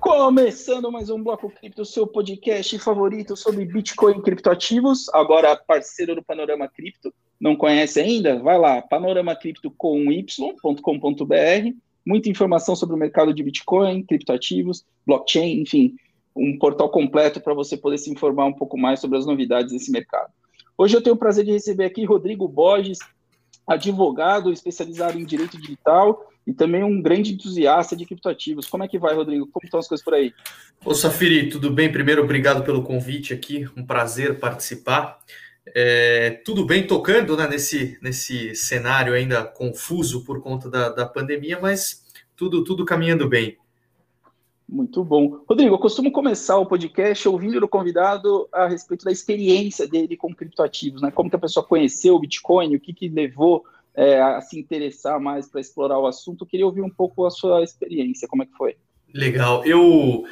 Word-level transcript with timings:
Começando 0.00 0.92
mais 0.92 1.10
um 1.10 1.22
Bloco 1.22 1.50
Cripto, 1.50 1.84
seu 1.84 2.06
podcast 2.06 2.78
favorito 2.78 3.36
sobre 3.36 3.64
Bitcoin 3.64 4.18
e 4.18 4.22
criptoativos, 4.22 5.08
agora 5.10 5.56
parceiro 5.56 6.14
do 6.14 6.22
Panorama 6.22 6.68
Cripto. 6.68 7.12
Não 7.40 7.56
conhece 7.56 8.00
ainda? 8.00 8.38
Vai 8.38 8.58
lá, 8.58 8.80
panoramacripto 8.80 9.70
com 9.70 10.12
y.com.br. 10.12 11.74
Muita 12.06 12.28
informação 12.28 12.76
sobre 12.76 12.94
o 12.94 12.98
mercado 12.98 13.34
de 13.34 13.42
Bitcoin, 13.42 14.02
criptoativos, 14.02 14.84
blockchain, 15.06 15.60
enfim, 15.60 15.96
um 16.34 16.58
portal 16.58 16.88
completo 16.88 17.40
para 17.40 17.54
você 17.54 17.76
poder 17.76 17.98
se 17.98 18.10
informar 18.10 18.46
um 18.46 18.52
pouco 18.52 18.78
mais 18.78 19.00
sobre 19.00 19.18
as 19.18 19.26
novidades 19.26 19.72
desse 19.72 19.90
mercado. 19.90 20.32
Hoje 20.76 20.96
eu 20.96 21.02
tenho 21.02 21.16
o 21.16 21.18
prazer 21.18 21.44
de 21.44 21.52
receber 21.52 21.84
aqui 21.84 22.04
Rodrigo 22.04 22.46
Borges, 22.46 22.98
advogado 23.66 24.52
especializado 24.52 25.18
em 25.18 25.24
direito 25.24 25.58
digital 25.60 26.24
e 26.48 26.54
também 26.54 26.82
um 26.82 27.02
grande 27.02 27.34
entusiasta 27.34 27.94
de 27.94 28.06
criptoativos. 28.06 28.66
Como 28.66 28.82
é 28.82 28.88
que 28.88 28.98
vai, 28.98 29.14
Rodrigo? 29.14 29.46
Como 29.48 29.66
estão 29.66 29.78
as 29.78 29.86
coisas 29.86 30.02
por 30.02 30.14
aí? 30.14 30.32
Ô, 30.82 30.94
Safiri, 30.94 31.50
tudo 31.50 31.70
bem? 31.70 31.92
Primeiro, 31.92 32.24
obrigado 32.24 32.64
pelo 32.64 32.82
convite 32.82 33.34
aqui, 33.34 33.68
um 33.76 33.84
prazer 33.84 34.38
participar. 34.38 35.18
É, 35.74 36.40
tudo 36.46 36.64
bem 36.64 36.86
tocando 36.86 37.36
né, 37.36 37.46
nesse, 37.46 37.98
nesse 38.00 38.54
cenário 38.54 39.12
ainda 39.12 39.44
confuso 39.44 40.24
por 40.24 40.40
conta 40.40 40.70
da, 40.70 40.88
da 40.88 41.04
pandemia, 41.04 41.58
mas 41.60 42.02
tudo, 42.34 42.64
tudo 42.64 42.82
caminhando 42.86 43.28
bem. 43.28 43.58
Muito 44.66 45.04
bom. 45.04 45.44
Rodrigo, 45.46 45.74
eu 45.74 45.78
costumo 45.78 46.10
começar 46.10 46.56
o 46.56 46.64
podcast 46.64 47.28
ouvindo 47.28 47.62
o 47.62 47.68
convidado 47.68 48.48
a 48.50 48.66
respeito 48.66 49.04
da 49.04 49.12
experiência 49.12 49.86
dele 49.86 50.16
com 50.16 50.34
criptoativos, 50.34 51.02
né? 51.02 51.10
Como 51.10 51.28
que 51.28 51.36
a 51.36 51.40
pessoa 51.40 51.64
conheceu 51.64 52.14
o 52.14 52.20
Bitcoin, 52.20 52.74
o 52.74 52.80
que, 52.80 52.94
que 52.94 53.06
levou 53.06 53.64
é, 53.98 54.22
a 54.22 54.40
se 54.40 54.56
interessar 54.56 55.20
mais 55.20 55.48
para 55.48 55.60
explorar 55.60 55.98
o 55.98 56.06
assunto. 56.06 56.44
Eu 56.44 56.46
queria 56.46 56.64
ouvir 56.64 56.82
um 56.82 56.88
pouco 56.88 57.26
a 57.26 57.30
sua 57.30 57.64
experiência, 57.64 58.28
como 58.28 58.44
é 58.44 58.46
que 58.46 58.56
foi? 58.56 58.76
Legal. 59.12 59.64
Eu, 59.66 60.24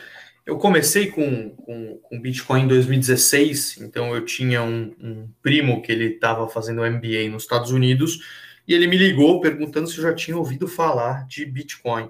eu 0.46 0.56
comecei 0.56 1.10
com, 1.10 1.50
com, 1.50 1.98
com 2.00 2.20
Bitcoin 2.20 2.62
em 2.62 2.68
2016, 2.68 3.78
então 3.80 4.14
eu 4.14 4.24
tinha 4.24 4.62
um, 4.62 4.94
um 5.00 5.28
primo 5.42 5.82
que 5.82 5.90
ele 5.90 6.14
estava 6.14 6.48
fazendo 6.48 6.88
MBA 6.88 7.28
nos 7.28 7.42
Estados 7.42 7.72
Unidos 7.72 8.20
e 8.68 8.72
ele 8.72 8.86
me 8.86 8.96
ligou 8.96 9.40
perguntando 9.40 9.88
se 9.88 9.98
eu 9.98 10.02
já 10.04 10.14
tinha 10.14 10.36
ouvido 10.36 10.68
falar 10.68 11.26
de 11.26 11.44
Bitcoin. 11.44 12.08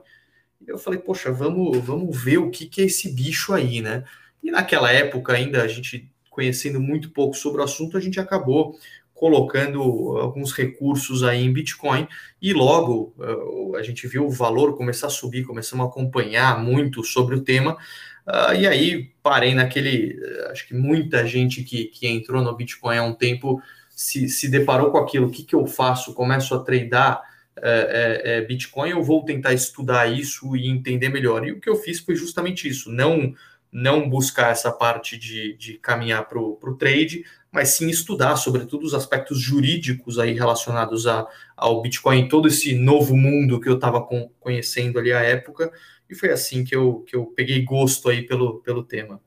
Eu 0.67 0.77
falei, 0.77 1.01
poxa, 1.01 1.33
vamos, 1.33 1.79
vamos 1.79 2.23
ver 2.23 2.37
o 2.37 2.51
que, 2.51 2.67
que 2.67 2.83
é 2.83 2.85
esse 2.85 3.11
bicho 3.11 3.55
aí, 3.55 3.81
né? 3.81 4.05
E 4.43 4.51
naquela 4.51 4.93
época, 4.93 5.33
ainda 5.33 5.63
a 5.63 5.69
gente 5.69 6.13
conhecendo 6.29 6.79
muito 6.79 7.13
pouco 7.13 7.35
sobre 7.35 7.63
o 7.63 7.65
assunto, 7.65 7.97
a 7.97 8.01
gente 8.01 8.21
acabou 8.21 8.79
colocando 9.17 9.81
alguns 10.19 10.53
recursos 10.53 11.25
aí 11.25 11.43
em 11.43 11.53
Bitcoin 11.53 12.07
e 12.41 12.53
logo 12.53 13.15
uh, 13.19 13.75
a 13.77 13.83
gente 13.83 14.07
viu 14.07 14.27
o 14.27 14.31
valor 14.31 14.77
começar 14.77 15.07
a 15.07 15.11
subir, 15.11 15.45
começamos 15.45 15.87
a 15.87 15.89
acompanhar 15.89 16.63
muito 16.63 17.03
sobre 17.03 17.35
o 17.35 17.41
tema 17.41 17.79
uh, 18.27 18.55
e 18.55 18.67
aí 18.67 19.11
parei 19.23 19.55
naquele, 19.55 20.21
uh, 20.21 20.51
acho 20.51 20.69
que 20.69 20.75
muita 20.75 21.27
gente 21.27 21.65
que, 21.65 21.87
que 21.87 22.07
entrou 22.07 22.43
no 22.43 22.55
Bitcoin 22.55 22.99
há 22.99 23.03
um 23.03 23.15
tempo 23.15 23.61
se, 23.91 24.29
se 24.29 24.51
deparou 24.51 24.91
com 24.91 24.99
aquilo, 24.99 25.29
o 25.29 25.31
que, 25.31 25.43
que 25.43 25.55
eu 25.55 25.67
faço? 25.67 26.13
Começo 26.13 26.55
a 26.55 26.63
tradar 26.63 27.23
é, 27.63 28.21
é, 28.23 28.41
Bitcoin, 28.43 28.91
eu 28.91 29.03
vou 29.03 29.25
tentar 29.25 29.55
estudar 29.55 30.13
isso 30.13 30.55
e 30.55 30.69
entender 30.69 31.09
melhor. 31.09 31.47
E 31.47 31.53
o 31.53 31.59
que 31.59 31.71
eu 31.71 31.77
fiz 31.77 32.01
foi 32.01 32.15
justamente 32.15 32.69
isso, 32.69 32.93
não 32.93 33.35
não 33.73 34.09
buscar 34.09 34.53
essa 34.53 34.73
parte 34.73 35.19
de, 35.19 35.55
de 35.55 35.75
caminhar 35.75 36.27
para 36.27 36.39
o 36.39 36.77
trade, 36.79 37.25
mas 37.57 37.71
sim 37.71 37.89
estudar, 37.89 38.37
sobretudo, 38.37 38.85
os 38.85 38.93
aspectos 38.93 39.41
jurídicos 39.41 40.19
aí 40.19 40.35
relacionados 40.35 41.07
a, 41.07 41.27
ao 41.57 41.81
Bitcoin, 41.81 42.29
todo 42.29 42.49
esse 42.49 42.75
novo 42.75 43.17
mundo 43.17 43.59
que 43.59 43.67
eu 43.67 43.77
estava 43.77 44.07
conhecendo 44.39 44.99
ali 44.99 45.11
à 45.11 45.23
época, 45.23 45.73
e 46.07 46.15
foi 46.15 46.31
assim 46.31 46.65
que 46.65 46.77
eu, 46.77 47.03
que 47.07 47.17
eu 47.17 47.25
peguei 47.25 47.63
gosto 47.63 48.11
aí 48.11 48.27
pelo, 48.27 48.59
pelo 48.59 48.85
tema. 48.85 49.23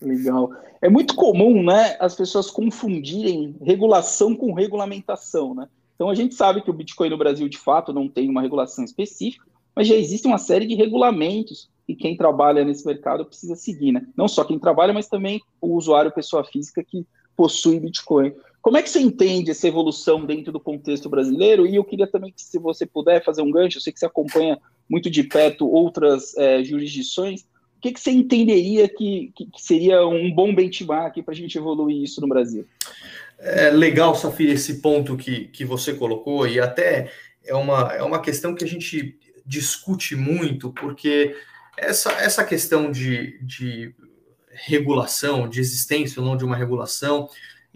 Legal. 0.00 0.50
É 0.80 0.88
muito 0.88 1.14
comum, 1.14 1.62
né, 1.62 1.94
as 2.00 2.16
pessoas 2.16 2.50
confundirem 2.50 3.54
regulação 3.60 4.34
com 4.34 4.54
regulamentação, 4.54 5.54
né? 5.54 5.68
Então 5.94 6.08
a 6.08 6.14
gente 6.14 6.34
sabe 6.34 6.62
que 6.62 6.70
o 6.70 6.72
Bitcoin 6.72 7.10
no 7.10 7.18
Brasil, 7.18 7.50
de 7.50 7.58
fato, 7.58 7.92
não 7.92 8.08
tem 8.08 8.30
uma 8.30 8.40
regulação 8.40 8.82
específica, 8.82 9.44
mas 9.76 9.86
já 9.86 9.94
existe 9.94 10.26
uma 10.26 10.38
série 10.38 10.66
de 10.66 10.74
regulamentos 10.74 11.68
e 11.88 11.96
quem 11.96 12.16
trabalha 12.16 12.64
nesse 12.64 12.86
mercado 12.86 13.24
precisa 13.24 13.56
seguir, 13.56 13.92
né? 13.92 14.06
Não 14.14 14.28
só 14.28 14.44
quem 14.44 14.58
trabalha, 14.58 14.92
mas 14.92 15.08
também 15.08 15.40
o 15.60 15.74
usuário, 15.74 16.12
pessoa 16.12 16.44
física 16.44 16.84
que 16.84 17.06
possui 17.34 17.80
Bitcoin. 17.80 18.34
Como 18.60 18.76
é 18.76 18.82
que 18.82 18.90
você 18.90 19.00
entende 19.00 19.50
essa 19.50 19.66
evolução 19.66 20.26
dentro 20.26 20.52
do 20.52 20.60
contexto 20.60 21.08
brasileiro? 21.08 21.66
E 21.66 21.76
eu 21.76 21.84
queria 21.84 22.06
também 22.06 22.30
que, 22.30 22.42
se 22.42 22.58
você 22.58 22.84
puder 22.84 23.24
fazer 23.24 23.40
um 23.40 23.50
gancho, 23.50 23.78
eu 23.78 23.80
sei 23.80 23.92
que 23.92 23.98
você 23.98 24.06
acompanha 24.06 24.58
muito 24.88 25.08
de 25.08 25.22
perto 25.22 25.66
outras 25.66 26.36
é, 26.36 26.62
jurisdições, 26.62 27.42
o 27.78 27.80
que, 27.80 27.92
que 27.92 28.00
você 28.00 28.10
entenderia 28.10 28.88
que, 28.88 29.32
que, 29.36 29.46
que 29.46 29.62
seria 29.62 30.04
um 30.04 30.34
bom 30.34 30.52
benchmark 30.52 31.22
para 31.22 31.32
a 31.32 31.36
gente 31.36 31.56
evoluir 31.56 32.02
isso 32.02 32.20
no 32.20 32.26
Brasil? 32.26 32.66
É 33.38 33.70
legal, 33.70 34.16
Safira, 34.16 34.52
esse 34.52 34.80
ponto 34.80 35.16
que, 35.16 35.44
que 35.46 35.64
você 35.64 35.94
colocou, 35.94 36.44
e 36.46 36.58
até 36.58 37.08
é 37.46 37.54
uma, 37.54 37.92
é 37.92 38.02
uma 38.02 38.20
questão 38.20 38.52
que 38.52 38.64
a 38.64 38.66
gente 38.66 39.16
discute 39.46 40.16
muito, 40.16 40.72
porque 40.72 41.36
essa, 41.80 42.12
essa 42.12 42.44
questão 42.44 42.90
de, 42.90 43.38
de 43.42 43.94
regulação, 44.50 45.48
de 45.48 45.60
existência 45.60 46.20
ou 46.20 46.26
não 46.26 46.36
de 46.36 46.44
uma 46.44 46.56
regulação, 46.56 47.28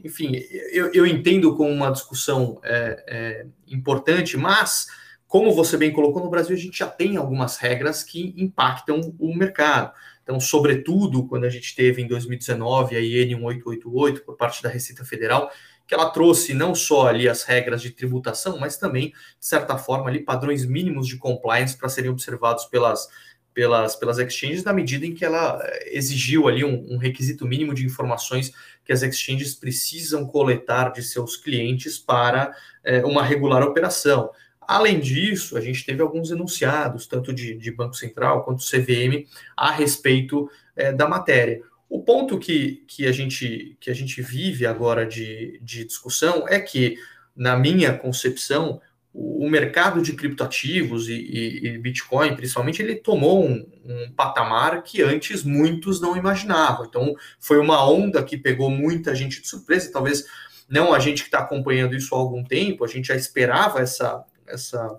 enfim, 0.03 0.33
eu, 0.73 0.93
eu 0.93 1.07
entendo 1.07 1.55
como 1.57 1.71
uma 1.71 1.91
discussão 1.91 2.61
é, 2.65 3.05
é, 3.07 3.47
importante, 3.69 4.37
mas, 4.37 4.87
como 5.29 5.53
você 5.53 5.77
bem 5.77 5.93
colocou, 5.93 6.23
no 6.23 6.31
Brasil 6.31 6.57
a 6.57 6.59
gente 6.59 6.79
já 6.79 6.89
tem 6.89 7.17
algumas 7.17 7.57
regras 7.57 8.03
que 8.03 8.35
impactam 8.37 9.15
o 9.19 9.35
mercado. 9.35 9.93
Então, 10.23 10.39
sobretudo, 10.41 11.27
quando 11.27 11.45
a 11.45 11.51
gente 11.51 11.75
teve 11.75 12.01
em 12.01 12.07
2019 12.07 12.97
a 12.97 13.01
IN 13.01 13.37
1888 13.37 14.23
por 14.23 14.37
parte 14.37 14.63
da 14.63 14.69
Receita 14.69 15.05
Federal, 15.05 15.51
que 15.87 15.95
ela 15.95 16.11
trouxe 16.11 16.55
não 16.55 16.75
só 16.75 17.09
ali 17.09 17.29
as 17.29 17.43
regras 17.43 17.83
de 17.83 17.91
tributação, 17.91 18.59
mas 18.59 18.77
também, 18.77 19.11
de 19.11 19.47
certa 19.47 19.77
forma, 19.77 20.09
ali 20.09 20.21
padrões 20.21 20.65
mínimos 20.65 21.07
de 21.07 21.17
compliance 21.17 21.77
para 21.77 21.89
serem 21.89 22.11
observados 22.11 22.65
pelas 22.67 23.09
pelas, 23.55 23.97
pelas 23.97 24.19
exchanges 24.19 24.65
na 24.65 24.73
medida 24.73 25.07
em 25.07 25.15
que 25.15 25.25
ela 25.25 25.61
eh, 25.63 25.97
exigiu 25.97 26.49
ali 26.49 26.65
um, 26.65 26.95
um, 26.95 26.97
requisito 26.97 27.47
mínimo 27.47 27.75
de 27.75 27.85
informações 27.85 28.53
que 28.85 28.93
as 28.93 29.03
exchanges 29.03 29.55
precisam 29.55 30.27
coletar 30.27 30.93
de 30.93 31.03
seus 31.03 31.37
clientes 31.37 31.99
para 31.99 32.55
é, 32.83 33.05
uma 33.05 33.23
regular 33.23 33.63
operação. 33.63 34.31
Além 34.61 35.01
disso, 35.01 35.57
a 35.57 35.61
gente 35.61 35.85
teve 35.85 36.03
alguns 36.03 36.31
enunciados, 36.31 37.07
tanto 37.07 37.33
de, 37.33 37.55
de 37.55 37.71
Banco 37.71 37.95
Central 37.95 38.45
quanto 38.45 38.65
CVM, 38.65 39.27
a 39.57 39.71
respeito 39.71 40.51
é, 40.75 40.93
da 40.93 41.09
matéria. 41.09 41.61
O 41.89 42.03
ponto 42.03 42.39
que, 42.39 42.83
que, 42.87 43.07
a 43.07 43.13
gente, 43.13 43.77
que 43.79 43.91
a 43.91 43.95
gente 43.95 44.23
vive 44.23 44.65
agora 44.65 45.05
de, 45.05 45.61
de 45.63 45.85
discussão 45.85 46.49
é 46.49 46.59
que, 46.59 46.97
na 47.37 47.57
minha 47.57 47.93
concepção, 47.93 48.81
o, 49.15 49.49
mercado 49.49 50.01
de 50.01 50.15
criptoativos 50.15 51.09
e, 51.09 51.13
e, 51.13 51.67
e, 51.69 51.79
Bitcoin, 51.79 52.35
principalmente, 52.35 52.81
ele 52.81 52.97
tomou 52.97 53.45
um, 53.47 53.67
um, 53.85 54.11
patamar 54.17 54.83
que 54.83 55.03
antes 55.03 55.45
muitos 55.45 56.01
não 56.01 56.17
imaginavam. 56.17 56.87
Então, 56.87 57.15
foi 57.39 57.59
uma 57.59 57.87
onda 57.87 58.23
que 58.23 58.39
pegou 58.39 58.71
muita 58.71 59.15
gente 59.15 59.43
de 59.43 59.49
surpresa, 59.49 59.93
talvez 59.93 60.25
não 60.69 60.95
a 60.95 60.99
gente 60.99 61.23
que 61.23 61.29
está 61.29 61.41
acompanhando 61.41 61.95
isso 61.95 62.15
há 62.15 62.19
algum 62.19 62.43
tempo, 62.43 62.85
a 62.85 62.89
gente 62.89 63.09
já 63.09 63.15
esperava 63.15 63.81
essa, 63.81 64.25
essa, 64.47 64.99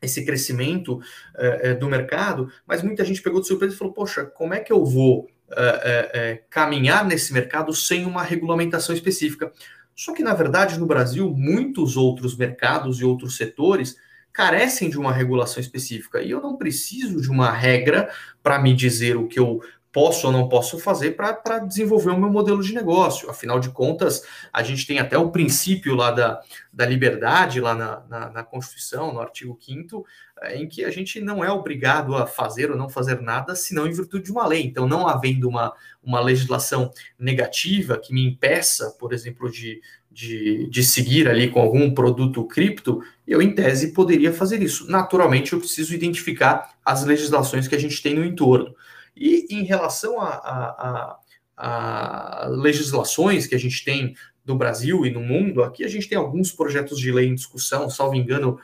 esse 0.00 0.24
crescimento 0.24 1.00
é, 1.34 1.74
do 1.74 1.88
mercado, 1.88 2.52
mas 2.64 2.82
muita 2.82 3.04
gente 3.04 3.20
pegou 3.20 3.40
de 3.40 3.48
surpresa 3.48 3.74
e 3.74 3.78
falou: 3.78 3.92
Poxa, 3.92 4.24
como 4.24 4.54
é 4.54 4.60
que 4.60 4.72
eu 4.72 4.84
vou 4.84 5.28
é, 5.50 6.10
é, 6.14 6.42
caminhar 6.48 7.04
nesse 7.04 7.32
mercado 7.32 7.74
sem 7.74 8.06
uma 8.06 8.22
regulamentação 8.22 8.94
específica? 8.94 9.52
Só 10.00 10.14
que, 10.14 10.22
na 10.22 10.32
verdade, 10.32 10.80
no 10.80 10.86
Brasil, 10.86 11.28
muitos 11.28 11.94
outros 11.94 12.34
mercados 12.34 13.00
e 13.00 13.04
outros 13.04 13.36
setores 13.36 13.96
carecem 14.32 14.88
de 14.88 14.98
uma 14.98 15.12
regulação 15.12 15.60
específica. 15.60 16.22
E 16.22 16.30
eu 16.30 16.40
não 16.40 16.56
preciso 16.56 17.20
de 17.20 17.30
uma 17.30 17.52
regra 17.52 18.10
para 18.42 18.58
me 18.58 18.74
dizer 18.74 19.18
o 19.18 19.28
que 19.28 19.38
eu 19.38 19.60
posso 19.92 20.26
ou 20.26 20.32
não 20.32 20.48
posso 20.48 20.78
fazer 20.78 21.16
para 21.16 21.58
desenvolver 21.58 22.10
o 22.10 22.18
meu 22.18 22.30
modelo 22.30 22.62
de 22.62 22.74
negócio. 22.74 23.28
Afinal 23.28 23.58
de 23.58 23.70
contas, 23.70 24.22
a 24.52 24.62
gente 24.62 24.86
tem 24.86 24.98
até 24.98 25.18
o 25.18 25.30
princípio 25.30 25.94
lá 25.94 26.10
da, 26.10 26.40
da 26.72 26.86
liberdade, 26.86 27.60
lá 27.60 27.74
na, 27.74 28.02
na, 28.08 28.30
na 28.30 28.42
Constituição, 28.42 29.12
no 29.12 29.20
artigo 29.20 29.58
5 29.60 30.04
é, 30.42 30.56
em 30.56 30.66
que 30.66 30.84
a 30.84 30.90
gente 30.90 31.20
não 31.20 31.44
é 31.44 31.50
obrigado 31.50 32.16
a 32.16 32.26
fazer 32.26 32.70
ou 32.70 32.76
não 32.76 32.88
fazer 32.88 33.20
nada, 33.20 33.54
senão 33.54 33.86
em 33.86 33.92
virtude 33.92 34.24
de 34.24 34.32
uma 34.32 34.46
lei. 34.46 34.62
Então, 34.62 34.88
não 34.88 35.06
havendo 35.06 35.46
uma, 35.46 35.74
uma 36.02 36.18
legislação 36.20 36.90
negativa 37.18 37.98
que 37.98 38.14
me 38.14 38.24
impeça, 38.26 38.96
por 38.98 39.12
exemplo, 39.12 39.50
de, 39.50 39.82
de, 40.10 40.66
de 40.70 40.82
seguir 40.82 41.28
ali 41.28 41.50
com 41.50 41.60
algum 41.60 41.92
produto 41.92 42.42
cripto, 42.46 43.02
eu, 43.26 43.42
em 43.42 43.54
tese, 43.54 43.92
poderia 43.92 44.32
fazer 44.32 44.62
isso. 44.62 44.90
Naturalmente, 44.90 45.52
eu 45.52 45.58
preciso 45.58 45.94
identificar 45.94 46.74
as 46.82 47.04
legislações 47.04 47.68
que 47.68 47.74
a 47.74 47.80
gente 47.80 48.02
tem 48.02 48.14
no 48.14 48.24
entorno. 48.24 48.74
E 49.20 49.46
em 49.50 49.64
relação 49.64 50.18
a, 50.18 50.28
a, 50.28 51.20
a, 51.58 52.44
a 52.44 52.48
legislações 52.48 53.46
que 53.46 53.54
a 53.54 53.58
gente 53.58 53.84
tem 53.84 54.14
do 54.42 54.56
Brasil 54.56 55.04
e 55.04 55.10
no 55.10 55.20
mundo, 55.20 55.62
aqui 55.62 55.84
a 55.84 55.88
gente 55.88 56.08
tem 56.08 56.16
alguns 56.16 56.50
projetos 56.50 56.98
de 56.98 57.12
lei 57.12 57.28
em 57.28 57.34
discussão, 57.34 57.90
salvo 57.90 58.14
engano, 58.14 58.58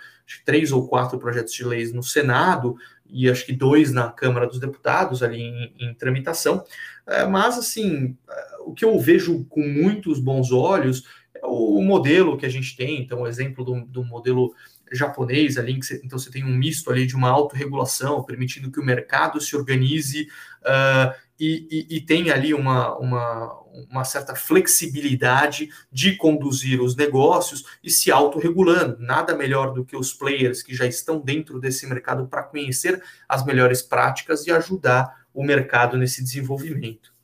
três 0.45 0.73
ou 0.73 0.89
quatro 0.89 1.19
projetos 1.19 1.53
de 1.53 1.63
leis 1.63 1.93
no 1.93 2.03
Senado 2.03 2.75
e 3.09 3.29
acho 3.31 3.45
que 3.45 3.53
dois 3.53 3.93
na 3.93 4.11
Câmara 4.11 4.47
dos 4.47 4.59
Deputados 4.59 5.23
ali 5.23 5.43
em, 5.43 5.75
em 5.79 5.95
tramitação. 5.95 6.65
É, 7.07 7.25
mas, 7.27 7.59
assim, 7.59 8.17
o 8.65 8.73
que 8.73 8.85
eu 8.85 8.99
vejo 8.99 9.45
com 9.45 9.61
muitos 9.61 10.19
bons 10.19 10.51
olhos 10.51 11.05
é 11.35 11.47
o 11.47 11.81
modelo 11.83 12.37
que 12.37 12.47
a 12.47 12.49
gente 12.49 12.75
tem, 12.77 13.01
então, 13.01 13.21
o 13.21 13.27
exemplo 13.27 13.65
do, 13.65 13.85
do 13.85 14.05
modelo 14.05 14.55
japonês 14.93 15.59
ali, 15.59 15.77
você, 15.77 16.01
então 16.05 16.19
você 16.19 16.31
tem 16.31 16.45
um 16.45 16.57
misto 16.57 16.91
ali 16.91 17.07
de 17.07 17.17
uma 17.17 17.29
autorregulação, 17.29 18.23
permitindo 18.23 18.71
que 18.71 18.81
o 18.81 18.85
mercado 18.85 19.41
se 19.41 19.57
organize 19.57 20.29
uh, 20.63 21.15
e, 21.39 21.87
e, 21.91 22.07
e 22.09 22.31
ali 22.31 22.55
uma, 22.55 22.97
uma, 22.97 23.61
uma 23.91 24.05
certa 24.05 24.35
flexibilidade 24.35 25.69
de 25.91 26.17
conduzir 26.17 26.81
os 26.81 26.97
negócios 26.97 27.65
e 27.83 27.91
se 27.91 28.11
autorregulando. 28.11 28.99
Nada 28.99 29.37
melhor 29.37 29.75
do 29.75 29.85
que 29.85 29.97
os 29.97 30.13
players 30.13 30.63
que 30.63 30.75
já 30.75 30.87
estão 30.87 31.21
dentro 31.21 31.61
desse 31.61 31.87
mercado 31.87 32.27
para 32.27 32.43
conhecer 32.43 33.03
as 33.29 33.45
melhores 33.45 33.83
práticas 33.83 34.47
e 34.47 34.51
ajudar 34.51 35.27
o 35.35 35.45
mercado 35.45 35.97
nesse 35.97 36.23
desenvolvimento. 36.23 37.15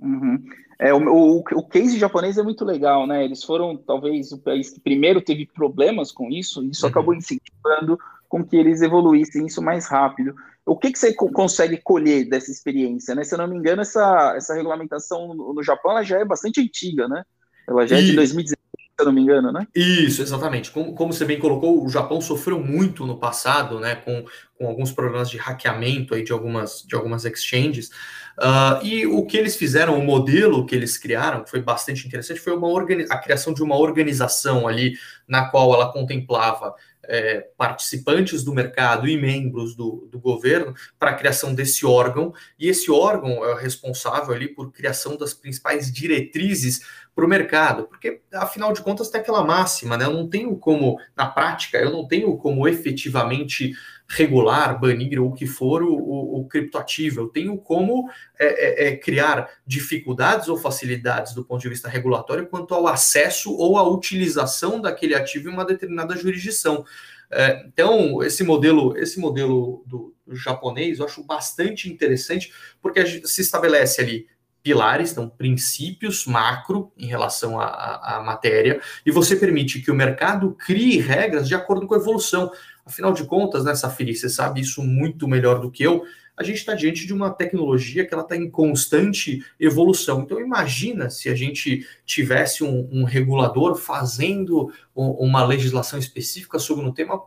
Uhum. 0.00 0.42
É, 0.78 0.92
o, 0.92 0.98
o, 0.98 1.38
o 1.38 1.68
case 1.68 1.98
japonês 1.98 2.38
é 2.38 2.42
muito 2.42 2.64
legal, 2.64 3.06
né? 3.06 3.24
Eles 3.24 3.44
foram 3.44 3.76
talvez 3.76 4.32
o 4.32 4.38
país 4.38 4.70
que 4.70 4.80
primeiro 4.80 5.20
teve 5.20 5.46
problemas 5.46 6.10
com 6.10 6.30
isso, 6.30 6.62
e 6.62 6.70
isso 6.70 6.84
uhum. 6.84 6.90
acabou 6.90 7.14
incentivando 7.14 7.98
com 8.28 8.42
que 8.42 8.56
eles 8.56 8.80
evoluíssem 8.80 9.46
isso 9.46 9.60
mais 9.60 9.86
rápido. 9.86 10.34
O 10.64 10.76
que, 10.76 10.90
que 10.90 10.98
você 10.98 11.12
consegue 11.12 11.76
colher 11.76 12.28
dessa 12.28 12.50
experiência? 12.50 13.14
Né? 13.14 13.24
Se 13.24 13.34
eu 13.34 13.38
não 13.38 13.46
me 13.46 13.56
engano, 13.56 13.82
essa, 13.82 14.34
essa 14.36 14.54
regulamentação 14.54 15.34
no, 15.34 15.52
no 15.52 15.62
Japão 15.62 15.90
ela 15.92 16.02
já 16.02 16.18
é 16.18 16.24
bastante 16.24 16.60
antiga, 16.60 17.08
né? 17.08 17.24
Ela 17.68 17.86
já 17.86 17.98
é 17.98 18.02
de 18.02 18.14
2016, 18.14 18.58
se 18.58 18.71
eu 19.02 19.06
não 19.06 19.12
me 19.12 19.20
engano, 19.20 19.52
né? 19.52 19.66
Isso, 19.74 20.22
exatamente. 20.22 20.70
Como, 20.70 20.94
como 20.94 21.12
você 21.12 21.24
bem 21.24 21.38
colocou, 21.38 21.84
o 21.84 21.88
Japão 21.88 22.20
sofreu 22.20 22.58
muito 22.58 23.06
no 23.06 23.18
passado, 23.18 23.78
né? 23.78 23.94
Com, 23.96 24.24
com 24.58 24.66
alguns 24.66 24.92
problemas 24.92 25.28
de 25.28 25.36
hackeamento 25.36 26.14
aí 26.14 26.22
de 26.22 26.32
algumas, 26.32 26.82
de 26.86 26.94
algumas 26.94 27.24
exchanges. 27.24 27.90
Uh, 28.38 28.84
e 28.84 29.06
o 29.06 29.26
que 29.26 29.36
eles 29.36 29.56
fizeram, 29.56 29.98
o 29.98 30.04
modelo 30.04 30.64
que 30.64 30.74
eles 30.74 30.96
criaram, 30.96 31.44
que 31.44 31.50
foi 31.50 31.60
bastante 31.60 32.06
interessante, 32.06 32.40
foi 32.40 32.54
uma 32.54 32.68
a 33.10 33.18
criação 33.18 33.52
de 33.52 33.62
uma 33.62 33.76
organização 33.76 34.66
ali 34.66 34.94
na 35.28 35.50
qual 35.50 35.74
ela 35.74 35.92
contemplava 35.92 36.74
é, 37.04 37.48
participantes 37.56 38.44
do 38.44 38.54
mercado 38.54 39.08
e 39.08 39.16
membros 39.16 39.74
do, 39.74 40.08
do 40.10 40.18
governo 40.18 40.74
para 40.98 41.10
a 41.10 41.14
criação 41.14 41.54
desse 41.54 41.84
órgão, 41.84 42.32
e 42.58 42.68
esse 42.68 42.90
órgão 42.90 43.44
é 43.44 43.60
responsável 43.60 44.34
ali 44.34 44.48
por 44.48 44.72
criação 44.72 45.16
das 45.16 45.34
principais 45.34 45.92
diretrizes 45.92 46.82
para 47.14 47.24
o 47.24 47.28
mercado, 47.28 47.84
porque 47.84 48.22
afinal 48.32 48.72
de 48.72 48.80
contas 48.80 49.10
tem 49.10 49.20
aquela 49.20 49.44
máxima, 49.44 49.98
né? 49.98 50.06
Eu 50.06 50.14
não 50.14 50.28
tenho 50.28 50.56
como, 50.56 50.98
na 51.14 51.26
prática, 51.26 51.78
eu 51.78 51.90
não 51.90 52.08
tenho 52.08 52.34
como 52.38 52.66
efetivamente 52.66 53.74
regular, 54.14 54.78
banir 54.78 55.20
ou 55.20 55.30
o 55.30 55.32
que 55.32 55.46
for 55.46 55.82
o, 55.82 55.94
o, 55.94 56.40
o 56.40 56.46
criptoativo. 56.46 57.20
Eu 57.20 57.28
tenho 57.28 57.56
como 57.56 58.10
é, 58.38 58.46
é, 58.46 58.88
é, 58.88 58.96
criar 58.96 59.48
dificuldades 59.66 60.48
ou 60.48 60.58
facilidades 60.58 61.32
do 61.32 61.44
ponto 61.44 61.62
de 61.62 61.68
vista 61.68 61.88
regulatório 61.88 62.46
quanto 62.46 62.74
ao 62.74 62.86
acesso 62.86 63.56
ou 63.56 63.78
à 63.78 63.88
utilização 63.88 64.80
daquele 64.80 65.14
ativo 65.14 65.48
em 65.48 65.52
uma 65.52 65.64
determinada 65.64 66.14
jurisdição. 66.14 66.84
É, 67.30 67.64
então, 67.66 68.22
esse 68.22 68.44
modelo, 68.44 68.96
esse 68.98 69.18
modelo 69.18 69.82
do, 69.86 70.14
do, 70.26 70.36
japonês 70.36 70.98
eu 70.98 71.06
acho 71.06 71.24
bastante 71.24 71.88
interessante, 71.88 72.52
porque 72.80 73.26
se 73.26 73.40
estabelece 73.40 74.02
ali 74.02 74.26
pilares, 74.62 75.12
então 75.12 75.28
princípios 75.28 76.26
macro 76.26 76.92
em 76.96 77.06
relação 77.06 77.58
à, 77.58 78.18
à, 78.18 78.22
matéria, 78.22 78.80
e 79.04 79.10
você 79.10 79.34
permite 79.34 79.80
que 79.80 79.90
o 79.90 79.94
mercado 79.94 80.54
crie 80.54 81.00
regras 81.00 81.48
de 81.48 81.54
acordo 81.54 81.86
com 81.86 81.94
a 81.94 81.98
evolução. 81.98 82.50
Afinal 82.84 83.12
de 83.12 83.24
contas, 83.24 83.64
né, 83.64 83.74
Safiri, 83.74 84.14
você 84.14 84.28
sabe 84.28 84.60
isso 84.60 84.82
muito 84.82 85.28
melhor 85.28 85.60
do 85.60 85.70
que 85.70 85.82
eu, 85.82 86.02
a 86.36 86.42
gente 86.42 86.56
está 86.56 86.74
diante 86.74 87.06
de 87.06 87.12
uma 87.12 87.30
tecnologia 87.30 88.06
que 88.06 88.12
ela 88.12 88.22
está 88.22 88.36
em 88.36 88.50
constante 88.50 89.44
evolução. 89.60 90.22
Então 90.22 90.40
imagina 90.40 91.10
se 91.10 91.28
a 91.28 91.34
gente 91.34 91.86
tivesse 92.06 92.64
um, 92.64 92.88
um 92.90 93.04
regulador 93.04 93.76
fazendo 93.76 94.72
uma 94.94 95.44
legislação 95.44 95.98
específica 95.98 96.58
sobre 96.58 96.84
um 96.86 96.92
tema, 96.92 97.20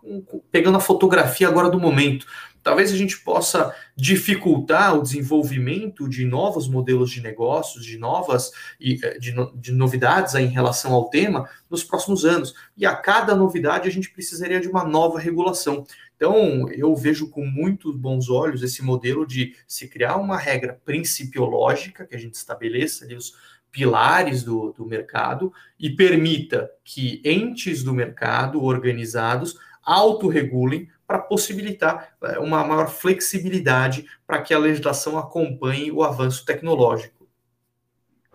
pegando 0.51 0.77
a 0.77 0.81
fotografia 0.81 1.47
agora 1.47 1.69
do 1.69 1.79
momento 1.79 2.25
talvez 2.65 2.91
a 2.91 2.97
gente 2.97 3.19
possa 3.19 3.75
dificultar 3.95 4.97
o 4.97 5.03
desenvolvimento 5.03 6.09
de 6.09 6.25
novos 6.25 6.67
modelos 6.67 7.11
de 7.11 7.21
negócios, 7.21 7.85
de 7.85 7.95
novas 7.95 8.49
eh, 8.81 9.19
de, 9.19 9.35
de 9.53 9.71
novidades 9.71 10.33
em 10.33 10.47
relação 10.47 10.91
ao 10.91 11.07
tema 11.07 11.47
nos 11.69 11.83
próximos 11.83 12.25
anos. 12.25 12.55
E 12.75 12.83
a 12.83 12.95
cada 12.95 13.35
novidade 13.35 13.87
a 13.87 13.91
gente 13.91 14.09
precisaria 14.09 14.59
de 14.59 14.67
uma 14.67 14.83
nova 14.83 15.19
regulação. 15.19 15.85
Então, 16.15 16.67
eu 16.71 16.95
vejo 16.95 17.29
com 17.29 17.45
muitos 17.45 17.95
bons 17.95 18.31
olhos 18.31 18.63
esse 18.63 18.81
modelo 18.81 19.27
de 19.27 19.55
se 19.67 19.87
criar 19.87 20.15
uma 20.15 20.37
regra 20.37 20.81
principiológica 20.83 22.03
que 22.03 22.15
a 22.15 22.19
gente 22.19 22.33
estabeleça 22.33 23.05
ali 23.05 23.15
os 23.15 23.33
pilares 23.71 24.41
do, 24.41 24.73
do 24.73 24.87
mercado 24.87 25.53
e 25.79 25.91
permita 25.91 26.71
que 26.83 27.21
entes 27.23 27.83
do 27.83 27.93
mercado 27.93 28.63
organizados 28.63 29.55
autorregulem 29.83 30.89
para 31.07 31.19
possibilitar 31.19 32.15
é, 32.23 32.39
uma 32.39 32.63
maior 32.63 32.87
flexibilidade 32.87 34.05
para 34.25 34.41
que 34.41 34.53
a 34.53 34.59
legislação 34.59 35.17
acompanhe 35.17 35.91
o 35.91 36.03
avanço 36.03 36.45
tecnológico. 36.45 37.27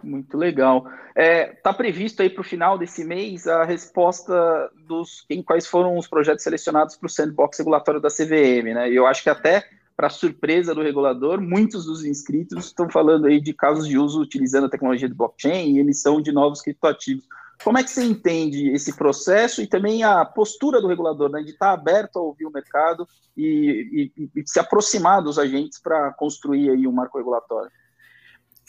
Muito 0.02 0.36
legal. 0.36 0.86
Está 1.08 1.22
é, 1.22 1.46
tá 1.46 1.72
previsto 1.72 2.22
aí 2.22 2.30
para 2.30 2.40
o 2.40 2.44
final 2.44 2.78
desse 2.78 3.04
mês 3.04 3.46
a 3.46 3.64
resposta 3.64 4.70
dos 4.86 5.24
em 5.28 5.42
quais 5.42 5.66
foram 5.66 5.98
os 5.98 6.06
projetos 6.06 6.42
selecionados 6.42 6.96
para 6.96 7.06
o 7.06 7.10
sandbox 7.10 7.58
regulatório 7.58 8.00
da 8.00 8.08
CVM, 8.08 8.74
né? 8.74 8.90
Eu 8.90 9.06
acho 9.06 9.22
que 9.22 9.28
até 9.28 9.64
para 9.96 10.08
surpresa 10.08 10.74
do 10.74 10.82
regulador, 10.82 11.42
muitos 11.42 11.84
dos 11.84 12.06
inscritos 12.06 12.66
estão 12.66 12.88
falando 12.88 13.26
aí 13.26 13.38
de 13.38 13.52
casos 13.52 13.86
de 13.86 13.98
uso 13.98 14.22
utilizando 14.22 14.64
a 14.64 14.70
tecnologia 14.70 15.06
do 15.06 15.14
blockchain 15.14 15.76
e 15.76 15.78
emissão 15.78 16.22
de 16.22 16.32
novos 16.32 16.62
criptoativos. 16.62 17.24
Como 17.62 17.78
é 17.78 17.84
que 17.84 17.90
você 17.90 18.02
entende 18.02 18.70
esse 18.70 18.96
processo 18.96 19.60
e 19.60 19.66
também 19.66 20.02
a 20.02 20.24
postura 20.24 20.80
do 20.80 20.88
regulador, 20.88 21.30
né, 21.30 21.42
de 21.42 21.50
estar 21.50 21.72
aberto 21.72 22.18
a 22.18 22.22
ouvir 22.22 22.46
o 22.46 22.50
mercado 22.50 23.06
e, 23.36 24.12
e, 24.16 24.30
e 24.34 24.42
se 24.46 24.58
aproximar 24.58 25.22
dos 25.22 25.38
agentes 25.38 25.78
para 25.78 26.10
construir 26.12 26.70
aí 26.70 26.86
um 26.86 26.92
marco 26.92 27.18
regulatório? 27.18 27.70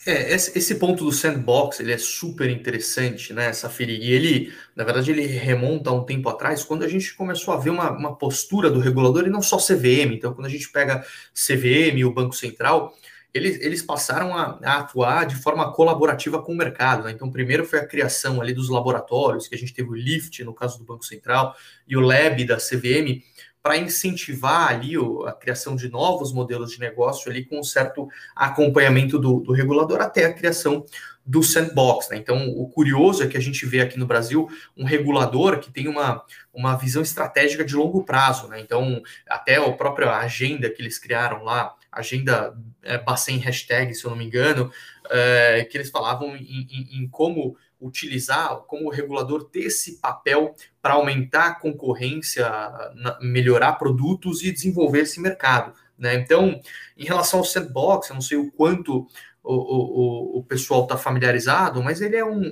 É, 0.04 0.34
esse 0.34 0.74
ponto 0.74 1.04
do 1.04 1.12
sandbox, 1.12 1.78
ele 1.78 1.92
é 1.92 1.98
super 1.98 2.50
interessante, 2.50 3.32
né, 3.32 3.52
Safiri? 3.52 3.98
E 3.98 4.12
ele, 4.12 4.52
na 4.74 4.82
verdade, 4.82 5.12
ele 5.12 5.24
remonta 5.26 5.90
a 5.90 5.92
um 5.92 6.04
tempo 6.04 6.28
atrás, 6.28 6.64
quando 6.64 6.82
a 6.82 6.88
gente 6.88 7.14
começou 7.14 7.54
a 7.54 7.56
ver 7.56 7.70
uma, 7.70 7.88
uma 7.92 8.16
postura 8.16 8.68
do 8.68 8.80
regulador, 8.80 9.24
e 9.24 9.30
não 9.30 9.40
só 9.40 9.58
CVM. 9.58 10.12
Então, 10.12 10.34
quando 10.34 10.46
a 10.46 10.50
gente 10.50 10.68
pega 10.72 11.04
CVM 11.32 11.98
e 11.98 12.04
o 12.04 12.12
Banco 12.12 12.34
Central, 12.34 12.92
eles, 13.34 13.60
eles 13.60 13.82
passaram 13.82 14.36
a, 14.36 14.58
a, 14.62 14.78
atuar 14.78 15.26
de 15.26 15.36
forma 15.36 15.72
colaborativa 15.72 16.42
com 16.42 16.52
o 16.52 16.56
mercado. 16.56 17.04
Né? 17.04 17.12
Então, 17.12 17.30
primeiro 17.30 17.64
foi 17.64 17.78
a 17.78 17.86
criação 17.86 18.40
ali 18.40 18.52
dos 18.52 18.68
laboratórios, 18.68 19.48
que 19.48 19.54
a 19.54 19.58
gente 19.58 19.72
teve 19.72 19.88
o 19.88 19.94
LIFT, 19.94 20.44
no 20.44 20.54
caso 20.54 20.78
do 20.78 20.84
Banco 20.84 21.04
Central, 21.04 21.56
e 21.88 21.96
o 21.96 22.00
LAB 22.00 22.44
da 22.46 22.56
CVM, 22.56 23.22
para 23.62 23.76
incentivar 23.76 24.68
ali 24.68 24.98
o, 24.98 25.24
a 25.24 25.32
criação 25.32 25.76
de 25.76 25.88
novos 25.88 26.32
modelos 26.32 26.72
de 26.72 26.80
negócio 26.80 27.30
ali 27.30 27.44
com 27.44 27.60
um 27.60 27.64
certo 27.64 28.08
acompanhamento 28.34 29.18
do, 29.18 29.40
do 29.40 29.52
regulador 29.52 30.00
até 30.00 30.26
a 30.26 30.32
criação 30.32 30.84
do 31.24 31.42
sandbox. 31.42 32.10
Né? 32.10 32.16
Então, 32.16 32.48
o 32.48 32.68
curioso 32.68 33.22
é 33.22 33.28
que 33.28 33.36
a 33.36 33.40
gente 33.40 33.64
vê 33.64 33.80
aqui 33.80 33.98
no 33.98 34.06
Brasil 34.06 34.48
um 34.76 34.84
regulador 34.84 35.60
que 35.60 35.70
tem 35.70 35.88
uma, 35.88 36.24
uma 36.52 36.76
visão 36.76 37.00
estratégica 37.00 37.64
de 37.64 37.76
longo 37.76 38.04
prazo. 38.04 38.48
Né? 38.48 38.60
Então, 38.60 39.00
até 39.28 39.56
a 39.56 39.72
própria 39.72 40.16
agenda 40.16 40.68
que 40.68 40.82
eles 40.82 40.98
criaram 40.98 41.44
lá, 41.44 41.74
agenda 41.92 42.56
é, 42.82 42.96
Bacen 42.98 43.36
hashtag, 43.38 43.94
se 43.94 44.04
eu 44.04 44.10
não 44.10 44.16
me 44.16 44.24
engano, 44.24 44.72
é, 45.10 45.64
que 45.70 45.76
eles 45.76 45.90
falavam 45.90 46.34
em, 46.34 46.66
em, 46.70 46.98
em, 46.98 47.08
como 47.08 47.56
utilizar, 47.80 48.56
como 48.66 48.86
o 48.86 48.90
regulador 48.90 49.44
ter 49.44 49.64
esse 49.64 49.98
papel 50.00 50.54
para 50.80 50.94
aumentar 50.94 51.46
a 51.46 51.54
concorrência, 51.54 52.48
na, 52.94 53.18
melhorar 53.20 53.74
produtos 53.74 54.42
e 54.42 54.52
desenvolver 54.52 55.00
esse 55.00 55.20
mercado. 55.20 55.74
Né? 55.98 56.14
Então, 56.14 56.60
em 56.96 57.04
relação 57.04 57.40
ao 57.40 57.44
sandbox, 57.44 58.08
eu 58.08 58.14
não 58.14 58.22
sei 58.22 58.38
o 58.38 58.50
quanto 58.50 59.06
o, 59.42 59.54
o, 59.54 60.38
o 60.38 60.44
pessoal 60.44 60.84
está 60.84 60.96
familiarizado, 60.96 61.82
mas 61.82 62.00
ele 62.00 62.16
é 62.16 62.24
um. 62.24 62.42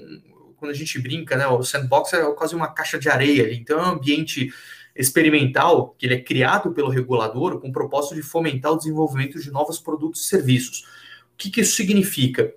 Quando 0.57 0.73
a 0.73 0.75
gente 0.75 0.99
brinca, 0.99 1.37
né? 1.37 1.47
O 1.47 1.63
sandbox 1.63 2.13
é 2.13 2.23
quase 2.35 2.55
uma 2.55 2.69
caixa 2.69 2.99
de 2.99 3.09
areia. 3.09 3.55
Então, 3.55 3.79
é 3.79 3.83
um 3.83 3.93
ambiente 3.93 4.53
experimental, 5.01 5.95
que 5.99 6.07
ele 6.07 6.15
é 6.15 6.21
criado 6.21 6.73
pelo 6.73 6.91
regulador 6.91 7.59
com 7.59 7.69
o 7.69 7.73
propósito 7.73 8.15
de 8.15 8.23
fomentar 8.23 8.73
o 8.73 8.77
desenvolvimento 8.77 9.41
de 9.41 9.51
novos 9.51 9.79
produtos 9.79 10.21
e 10.21 10.29
serviços. 10.29 10.81
O 11.33 11.37
que, 11.37 11.51
que 11.51 11.63
isso 11.63 11.75
significa? 11.75 12.53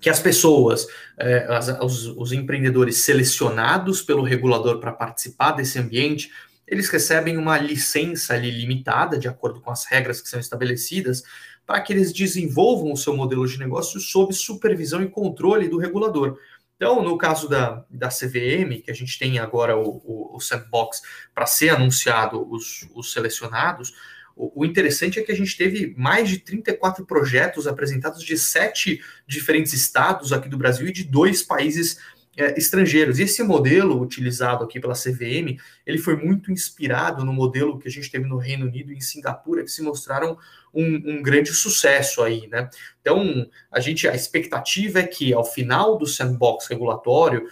Que 0.00 0.10
as 0.10 0.20
pessoas, 0.20 0.86
eh, 1.18 1.46
as, 1.48 1.68
os, 1.80 2.06
os 2.06 2.32
empreendedores 2.32 3.02
selecionados 3.02 4.02
pelo 4.02 4.22
regulador 4.22 4.80
para 4.80 4.92
participar 4.92 5.52
desse 5.52 5.78
ambiente, 5.78 6.30
eles 6.66 6.88
recebem 6.88 7.36
uma 7.36 7.56
licença 7.58 8.34
ali 8.34 8.50
limitada, 8.50 9.18
de 9.18 9.28
acordo 9.28 9.60
com 9.60 9.70
as 9.70 9.84
regras 9.86 10.20
que 10.20 10.28
são 10.28 10.38
estabelecidas, 10.38 11.22
para 11.64 11.80
que 11.80 11.92
eles 11.92 12.12
desenvolvam 12.12 12.92
o 12.92 12.96
seu 12.96 13.16
modelo 13.16 13.46
de 13.46 13.58
negócio 13.58 14.00
sob 14.00 14.32
supervisão 14.34 15.02
e 15.02 15.08
controle 15.08 15.68
do 15.68 15.78
regulador. 15.78 16.38
Então, 16.78 17.02
no 17.02 17.18
caso 17.18 17.48
da, 17.48 17.84
da 17.90 18.08
CVM, 18.08 18.80
que 18.84 18.90
a 18.90 18.94
gente 18.94 19.18
tem 19.18 19.40
agora 19.40 19.76
o, 19.76 20.00
o, 20.04 20.36
o 20.36 20.40
sandbox 20.40 21.02
para 21.34 21.44
ser 21.44 21.70
anunciado 21.70 22.48
os, 22.48 22.88
os 22.94 23.12
selecionados, 23.12 23.92
o, 24.36 24.62
o, 24.62 24.64
interessante 24.64 25.18
é 25.18 25.22
que 25.24 25.32
a 25.32 25.36
gente 25.36 25.56
teve 25.56 25.92
mais 25.98 26.28
de 26.28 26.38
34 26.38 27.04
projetos 27.04 27.66
apresentados 27.66 28.22
de 28.22 28.38
sete 28.38 29.02
diferentes 29.26 29.72
estados 29.72 30.32
aqui 30.32 30.48
do 30.48 30.56
Brasil 30.56 30.86
e 30.86 30.92
de 30.92 31.02
dois 31.02 31.42
países 31.42 31.98
é, 32.38 32.56
estrangeiros. 32.56 33.18
E 33.18 33.24
esse 33.24 33.42
modelo 33.42 34.00
utilizado 34.00 34.62
aqui 34.64 34.78
pela 34.78 34.94
CVM, 34.94 35.58
ele 35.84 35.98
foi 35.98 36.14
muito 36.14 36.52
inspirado 36.52 37.24
no 37.24 37.32
modelo 37.32 37.80
que 37.80 37.88
a 37.88 37.90
gente 37.90 38.08
teve 38.08 38.28
no 38.28 38.36
Reino 38.36 38.66
Unido 38.66 38.92
e 38.92 38.96
em 38.96 39.00
Singapura, 39.00 39.64
que 39.64 39.70
se 39.72 39.82
mostraram 39.82 40.38
um, 40.72 40.84
um, 40.84 41.20
grande 41.20 41.52
sucesso 41.52 42.22
aí, 42.22 42.46
né? 42.46 42.70
Então, 43.00 43.44
a 43.72 43.80
gente, 43.80 44.06
a 44.06 44.14
expectativa 44.14 45.00
é 45.00 45.06
que 45.06 45.34
ao 45.34 45.44
final 45.44 45.98
do 45.98 46.06
sandbox 46.06 46.68
regulatório, 46.68 47.48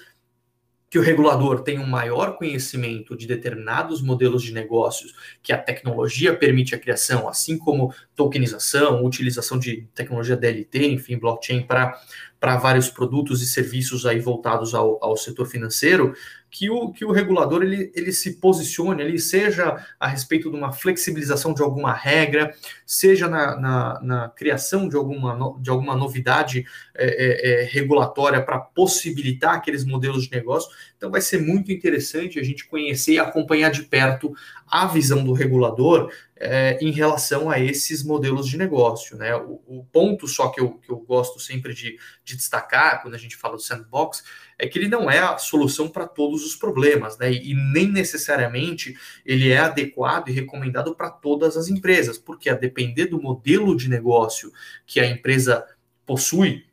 que 0.88 0.99
o 0.99 1.02
regulador 1.02 1.62
tenha 1.62 1.81
um 1.81 1.87
maior 1.87 2.37
conhecimento 2.37 3.16
de 3.16 3.26
determinados 3.26 4.00
modelos 4.00 4.43
de 4.43 4.52
negócios 4.52 5.12
que 5.43 5.52
a 5.52 5.59
tecnologia 5.59 6.35
permite 6.35 6.75
a 6.75 6.78
criação, 6.78 7.28
assim 7.28 7.59
como 7.59 7.93
tokenização, 8.14 9.05
utilização 9.05 9.59
de 9.59 9.88
tecnologia 9.95 10.37
DLT, 10.37 10.87
enfim, 10.87 11.19
blockchain 11.19 11.66
para 11.66 12.00
para 12.38 12.57
vários 12.57 12.88
produtos 12.88 13.43
e 13.43 13.47
serviços 13.47 14.05
aí 14.05 14.21
voltados 14.21 14.75
ao, 14.75 15.02
ao 15.02 15.16
setor 15.16 15.47
financeiro, 15.47 16.14
que 16.50 16.71
o, 16.71 16.93
que 16.93 17.05
o 17.05 17.12
regulador 17.12 17.62
ele, 17.62 17.91
ele 17.95 18.12
se 18.12 18.38
posicione, 18.38 19.03
ele 19.03 19.19
seja 19.19 19.85
a 19.99 20.07
respeito 20.07 20.50
de 20.50 20.57
uma 20.57 20.73
flexibilização 20.73 21.53
de 21.53 21.62
alguma 21.62 21.93
regra, 21.93 22.55
seja 22.85 23.29
na, 23.29 23.61
na, 23.61 24.00
na 24.00 24.29
criação 24.29 24.88
de 24.88 24.97
alguma, 24.97 25.59
de 25.61 25.71
alguma 25.71 25.95
novidade 25.95 26.65
é, 26.95 27.07
é, 27.07 27.62
é 27.62 27.65
regulatória 27.65 28.43
para 28.43 28.59
possibilitar 28.59 29.55
aqueles 29.55 29.85
modelos 29.85 30.25
de 30.25 30.33
negócio. 30.33 30.71
Então 30.97 31.11
vai 31.11 31.21
ser 31.21 31.41
muito 31.41 31.71
interessante 31.71 32.38
a 32.38 32.43
gente 32.43 32.67
conhecer 32.67 33.15
e 33.15 33.19
acompanhar 33.19 33.71
de 33.71 33.83
perto 33.83 34.35
a 34.67 34.87
visão 34.87 35.23
do 35.25 35.33
regulador 35.33 36.11
é, 36.37 36.79
em 36.81 36.91
relação 36.91 37.50
a 37.50 37.59
esses 37.59 38.03
modelos 38.03 38.49
de 38.49 38.57
negócio. 38.57 39.17
Né? 39.17 39.35
O, 39.37 39.61
o, 39.67 39.85
ponto 39.85 40.26
só 40.26 40.49
que 40.49 40.61
eu, 40.61 40.75
que 40.75 40.91
eu 40.91 40.99
gosto 40.99 41.38
sempre 41.38 41.75
de, 41.75 41.99
de 42.25 42.37
destacar 42.37 43.03
quando 43.03 43.15
a 43.15 43.19
gente 43.19 43.37
fala 43.37 43.57
do 43.57 43.62
sandbox 43.62 44.25
é 44.58 44.66
que 44.66 44.78
ele 44.78 44.88
não 44.88 45.10
é 45.10 45.18
a 45.18 45.36
solução 45.38 45.88
para 45.88 46.06
todos 46.06 46.44
os 46.44 46.56
problemas, 46.56 47.18
né? 47.18 47.32
E 47.32 47.54
nem 47.54 47.90
necessariamente 47.90 48.96
ele 49.25 49.50
é 49.50 49.58
adequado 49.58 50.28
e 50.28 50.32
recomendado 50.32 50.94
para 50.94 51.10
todas 51.10 51.56
as 51.56 51.68
empresas, 51.68 52.18
porque 52.18 52.48
a 52.48 52.54
depender 52.54 53.06
do 53.06 53.20
modelo 53.20 53.76
de 53.76 53.88
negócio 53.88 54.52
que 54.86 54.98
a 54.98 55.06
empresa 55.06 55.66
possui, 56.06 56.64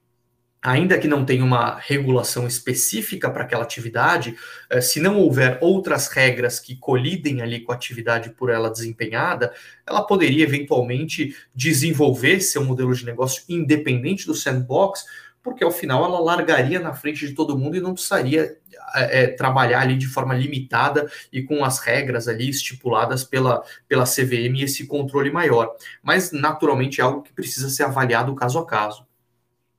ainda 0.62 0.98
que 0.98 1.10
não 1.10 1.26
tenha 1.26 1.44
uma 1.44 1.78
regulação 1.78 2.48
específica 2.48 3.30
para 3.30 3.44
aquela 3.44 3.64
atividade, 3.64 4.38
eh, 4.70 4.80
se 4.80 5.02
não 5.02 5.20
houver 5.20 5.58
outras 5.60 6.08
regras 6.08 6.58
que 6.58 6.78
colidem 6.78 7.42
ali 7.42 7.60
com 7.60 7.74
a 7.74 7.76
atividade 7.76 8.30
por 8.30 8.50
ela 8.50 8.70
desempenhada, 8.70 9.52
ela 9.86 10.04
poderia 10.04 10.46
eventualmente 10.46 11.36
desenvolver 11.54 12.40
seu 12.40 12.64
modelo 12.64 12.96
de 12.96 13.06
negócio 13.06 13.44
independente 13.50 14.26
do 14.26 14.34
sandbox, 14.34 15.04
porque 15.44 15.64
ao 15.64 15.72
final 15.72 16.06
ela 16.06 16.20
largaria 16.20 16.80
na 16.80 16.94
frente 16.94 17.28
de 17.28 17.36
todo 17.36 17.58
mundo 17.58 17.76
e 17.76 17.82
não 17.82 17.94
precisaria 17.94 18.58
é, 18.96 19.28
trabalhar 19.28 19.82
ali 19.82 19.98
de 19.98 20.08
forma 20.08 20.34
limitada 20.34 21.12
e 21.32 21.44
com 21.44 21.66
as 21.66 21.80
regras 21.80 22.28
ali 22.30 22.50
estipuladas 22.50 23.26
pela, 23.26 23.62
pela 23.88 24.06
CVM 24.06 24.56
e 24.56 24.64
esse 24.64 24.88
controle 24.88 25.30
maior. 25.30 25.76
Mas 26.02 26.32
naturalmente 26.32 27.02
é 27.02 27.04
algo 27.04 27.22
que 27.22 27.34
precisa 27.34 27.70
ser 27.70 27.84
avaliado 27.84 28.34
caso 28.34 28.58
a 28.58 28.66
caso. 28.66 29.06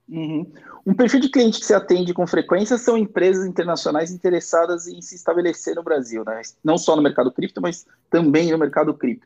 Uhum. 0.07 0.51
Um 0.85 0.93
perfil 0.93 1.19
de 1.19 1.29
cliente 1.29 1.59
que 1.59 1.65
se 1.65 1.73
atende 1.73 2.13
com 2.13 2.27
frequência 2.27 2.77
são 2.77 2.95
empresas 2.95 3.43
internacionais 3.47 4.11
interessadas 4.11 4.85
em 4.85 5.01
se 5.01 5.15
estabelecer 5.15 5.73
no 5.73 5.81
Brasil, 5.81 6.23
né? 6.23 6.41
não 6.63 6.77
só 6.77 6.95
no 6.95 7.01
mercado 7.01 7.31
cripto, 7.31 7.59
mas 7.59 7.87
também 8.07 8.51
no 8.51 8.57
mercado 8.59 8.93
cripto. 8.93 9.25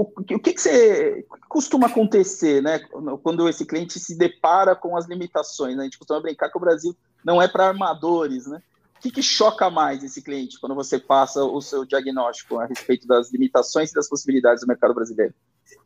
O 0.00 0.38
que, 0.38 0.52
que 0.52 0.60
você 0.60 1.24
costuma 1.48 1.86
acontecer 1.86 2.62
né, 2.62 2.80
quando 3.22 3.48
esse 3.48 3.64
cliente 3.64 3.98
se 3.98 4.16
depara 4.16 4.76
com 4.76 4.96
as 4.96 5.06
limitações? 5.06 5.74
Né? 5.74 5.82
A 5.82 5.84
gente 5.84 5.98
costuma 5.98 6.20
brincar 6.20 6.50
que 6.50 6.58
o 6.58 6.60
Brasil 6.60 6.94
não 7.24 7.40
é 7.40 7.48
para 7.48 7.68
armadores. 7.68 8.46
Né? 8.46 8.60
O 8.98 9.00
que, 9.00 9.10
que 9.10 9.22
choca 9.22 9.70
mais 9.70 10.04
esse 10.04 10.22
cliente 10.22 10.60
quando 10.60 10.74
você 10.74 10.98
passa 10.98 11.42
o 11.44 11.60
seu 11.62 11.84
diagnóstico 11.84 12.58
a 12.58 12.66
respeito 12.66 13.06
das 13.06 13.32
limitações 13.32 13.90
e 13.90 13.94
das 13.94 14.08
possibilidades 14.08 14.62
do 14.62 14.66
mercado 14.66 14.94
brasileiro? 14.94 15.32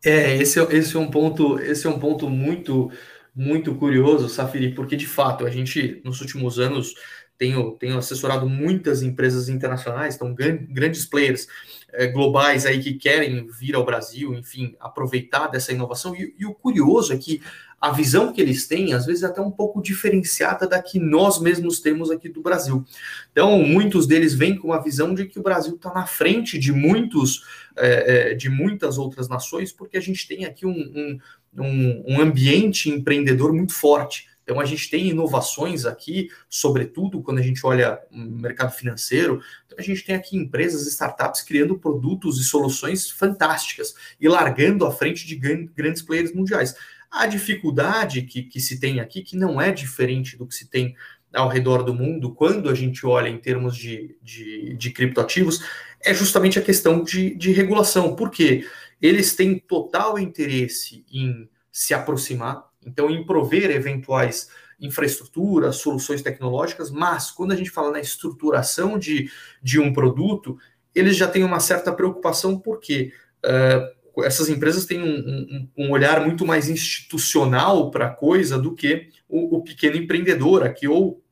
É, 0.04 0.36
esse, 0.36 0.58
é, 0.58 0.62
esse 0.74 0.96
é 0.96 0.98
um 0.98 1.10
ponto, 1.10 1.58
esse 1.60 1.86
é 1.86 1.90
um 1.90 1.98
ponto 1.98 2.28
muito 2.28 2.90
muito 3.34 3.74
curioso, 3.76 4.28
Safiri, 4.28 4.74
porque 4.74 4.96
de 4.96 5.06
fato 5.06 5.46
a 5.46 5.50
gente, 5.50 6.00
nos 6.04 6.20
últimos 6.20 6.58
anos, 6.58 6.94
tenho, 7.40 7.70
tenho 7.72 7.96
assessorado 7.96 8.46
muitas 8.46 9.00
empresas 9.00 9.48
internacionais, 9.48 10.14
então 10.14 10.34
grandes 10.34 11.06
players 11.06 11.48
é, 11.90 12.06
globais 12.06 12.66
aí 12.66 12.82
que 12.82 12.92
querem 12.92 13.46
vir 13.46 13.74
ao 13.74 13.82
Brasil, 13.82 14.34
enfim, 14.34 14.76
aproveitar 14.78 15.48
dessa 15.48 15.72
inovação. 15.72 16.14
E, 16.14 16.34
e, 16.38 16.44
o 16.44 16.52
curioso 16.52 17.14
é 17.14 17.16
que 17.16 17.40
a 17.80 17.92
visão 17.92 18.30
que 18.30 18.42
eles 18.42 18.68
têm, 18.68 18.92
às 18.92 19.06
vezes, 19.06 19.22
é 19.22 19.26
até 19.26 19.40
um 19.40 19.50
pouco 19.50 19.80
diferenciada 19.80 20.68
da 20.68 20.82
que 20.82 20.98
nós 20.98 21.40
mesmos 21.40 21.80
temos 21.80 22.10
aqui 22.10 22.28
do 22.28 22.42
Brasil. 22.42 22.84
Então, 23.32 23.58
muitos 23.62 24.06
deles 24.06 24.34
vêm 24.34 24.54
com 24.54 24.74
a 24.74 24.78
visão 24.78 25.14
de 25.14 25.24
que 25.24 25.38
o 25.38 25.42
Brasil 25.42 25.76
está 25.76 25.94
na 25.94 26.06
frente 26.06 26.58
de 26.58 26.74
muitos, 26.74 27.42
é, 27.74 28.34
de 28.34 28.50
muitas 28.50 28.98
outras 28.98 29.30
nações, 29.30 29.72
porque 29.72 29.96
a 29.96 30.00
gente 30.02 30.28
tem 30.28 30.44
aqui 30.44 30.66
um, 30.66 30.72
um 30.72 31.18
um, 31.58 32.04
um 32.06 32.20
ambiente 32.20 32.88
empreendedor 32.88 33.52
muito 33.52 33.72
forte. 33.72 34.29
Então, 34.50 34.60
a 34.60 34.64
gente 34.64 34.90
tem 34.90 35.08
inovações 35.08 35.86
aqui, 35.86 36.28
sobretudo 36.48 37.22
quando 37.22 37.38
a 37.38 37.42
gente 37.42 37.64
olha 37.64 38.00
o 38.10 38.18
mercado 38.18 38.72
financeiro. 38.72 39.40
Então, 39.64 39.78
a 39.78 39.82
gente 39.82 40.04
tem 40.04 40.14
aqui 40.14 40.36
empresas, 40.36 40.88
startups 40.88 41.42
criando 41.42 41.78
produtos 41.78 42.40
e 42.40 42.44
soluções 42.44 43.08
fantásticas 43.08 43.94
e 44.20 44.28
largando 44.28 44.84
à 44.84 44.90
frente 44.90 45.24
de 45.24 45.36
grandes 45.36 46.02
players 46.02 46.34
mundiais. 46.34 46.74
A 47.08 47.26
dificuldade 47.26 48.22
que, 48.22 48.42
que 48.42 48.58
se 48.58 48.80
tem 48.80 48.98
aqui, 48.98 49.22
que 49.22 49.36
não 49.36 49.60
é 49.60 49.70
diferente 49.70 50.36
do 50.36 50.46
que 50.46 50.54
se 50.54 50.68
tem 50.68 50.96
ao 51.32 51.48
redor 51.48 51.84
do 51.84 51.94
mundo, 51.94 52.34
quando 52.34 52.68
a 52.68 52.74
gente 52.74 53.06
olha 53.06 53.28
em 53.28 53.38
termos 53.38 53.76
de, 53.76 54.16
de, 54.20 54.74
de 54.74 54.90
criptoativos, 54.90 55.62
é 56.02 56.12
justamente 56.12 56.58
a 56.58 56.62
questão 56.62 57.04
de, 57.04 57.36
de 57.36 57.52
regulação. 57.52 58.16
Por 58.16 58.30
quê? 58.30 58.66
eles 59.00 59.34
têm 59.34 59.58
total 59.58 60.18
interesse 60.18 61.04
em 61.10 61.48
se 61.72 61.94
aproximar, 61.94 62.69
então 62.84 63.10
em 63.10 63.24
prover 63.24 63.70
eventuais 63.70 64.48
infraestruturas, 64.80 65.76
soluções 65.76 66.22
tecnológicas, 66.22 66.90
mas 66.90 67.30
quando 67.30 67.52
a 67.52 67.56
gente 67.56 67.70
fala 67.70 67.90
na 67.90 68.00
estruturação 68.00 68.98
de, 68.98 69.30
de 69.62 69.78
um 69.78 69.92
produto, 69.92 70.58
eles 70.94 71.16
já 71.16 71.28
têm 71.28 71.44
uma 71.44 71.60
certa 71.60 71.92
preocupação, 71.92 72.58
porque 72.58 73.12
uh, 73.44 74.22
essas 74.24 74.48
empresas 74.48 74.86
têm 74.86 75.02
um, 75.02 75.06
um, 75.06 75.68
um, 75.78 75.90
olhar 75.90 76.24
muito 76.24 76.46
mais 76.46 76.68
institucional 76.68 77.90
para 77.90 78.06
a 78.06 78.10
coisa 78.10 78.58
do 78.58 78.74
que 78.74 79.08
o, 79.28 79.58
o 79.58 79.62
pequeno 79.62 79.96
empreendedor 79.96 80.62
aqui, 80.62 80.88
ou 80.88 81.22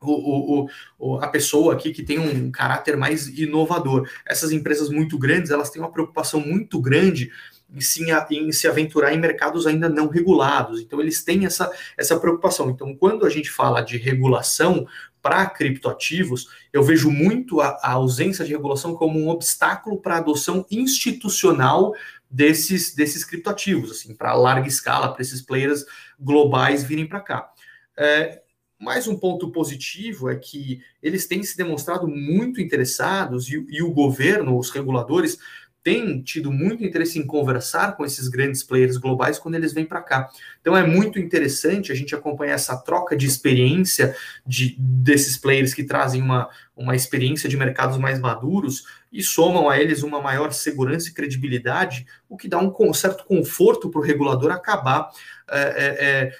o, 0.00 0.68
o, 0.98 1.18
a 1.18 1.28
pessoa 1.28 1.74
aqui 1.74 1.92
que 1.92 2.02
tem 2.02 2.18
um 2.18 2.50
caráter 2.50 2.96
mais 2.96 3.26
inovador. 3.26 4.08
Essas 4.26 4.52
empresas 4.52 4.88
muito 4.90 5.18
grandes, 5.18 5.50
elas 5.50 5.70
têm 5.70 5.80
uma 5.80 5.92
preocupação 5.92 6.40
muito 6.40 6.80
grande 6.80 7.30
em 7.74 7.80
se, 7.80 8.04
em 8.30 8.52
se 8.52 8.68
aventurar 8.68 9.12
em 9.12 9.18
mercados 9.18 9.66
ainda 9.66 9.88
não 9.88 10.08
regulados. 10.08 10.80
Então, 10.80 11.00
eles 11.00 11.22
têm 11.24 11.44
essa, 11.44 11.70
essa 11.98 12.18
preocupação. 12.18 12.70
Então, 12.70 12.94
quando 12.94 13.26
a 13.26 13.30
gente 13.30 13.50
fala 13.50 13.80
de 13.80 13.96
regulação 13.96 14.86
para 15.20 15.46
criptoativos, 15.46 16.48
eu 16.72 16.82
vejo 16.82 17.10
muito 17.10 17.60
a, 17.60 17.78
a 17.82 17.92
ausência 17.92 18.44
de 18.44 18.52
regulação 18.52 18.94
como 18.94 19.18
um 19.18 19.28
obstáculo 19.28 20.00
para 20.00 20.16
a 20.16 20.18
adoção 20.18 20.64
institucional 20.70 21.94
desses, 22.30 22.94
desses 22.94 23.24
criptoativos, 23.24 23.90
assim, 23.90 24.14
para 24.14 24.34
larga 24.34 24.68
escala, 24.68 25.12
para 25.12 25.22
esses 25.22 25.40
players 25.40 25.84
globais 26.18 26.84
virem 26.84 27.06
para 27.06 27.20
cá. 27.20 27.50
É, 27.96 28.42
mais 28.78 29.08
um 29.08 29.16
ponto 29.16 29.50
positivo 29.50 30.28
é 30.28 30.36
que 30.36 30.82
eles 31.02 31.26
têm 31.26 31.42
se 31.42 31.56
demonstrado 31.56 32.06
muito 32.06 32.60
interessados 32.60 33.48
e, 33.48 33.64
e 33.70 33.82
o 33.82 33.92
governo, 33.92 34.58
os 34.58 34.70
reguladores, 34.70 35.38
têm 35.84 36.22
tido 36.22 36.50
muito 36.50 36.82
interesse 36.82 37.18
em 37.18 37.26
conversar 37.26 37.94
com 37.94 38.06
esses 38.06 38.26
grandes 38.26 38.62
players 38.62 38.96
globais 38.96 39.38
quando 39.38 39.54
eles 39.54 39.74
vêm 39.74 39.84
para 39.84 40.00
cá. 40.00 40.30
Então 40.60 40.74
é 40.74 40.84
muito 40.84 41.18
interessante 41.18 41.92
a 41.92 41.94
gente 41.94 42.14
acompanhar 42.14 42.54
essa 42.54 42.74
troca 42.74 43.14
de 43.14 43.26
experiência 43.26 44.16
de, 44.46 44.74
desses 44.78 45.36
players 45.36 45.74
que 45.74 45.84
trazem 45.84 46.22
uma, 46.22 46.48
uma 46.74 46.96
experiência 46.96 47.50
de 47.50 47.56
mercados 47.56 47.98
mais 47.98 48.18
maduros 48.18 48.84
e 49.12 49.22
somam 49.22 49.68
a 49.68 49.78
eles 49.78 50.02
uma 50.02 50.22
maior 50.22 50.52
segurança 50.52 51.10
e 51.10 51.12
credibilidade, 51.12 52.06
o 52.28 52.36
que 52.36 52.48
dá 52.48 52.58
um 52.58 52.94
certo 52.94 53.24
conforto 53.26 53.90
para 53.90 54.00
o 54.00 54.02
regulador 54.02 54.50
acabar 54.50 55.10
é, 55.48 55.60
é, 55.60 56.32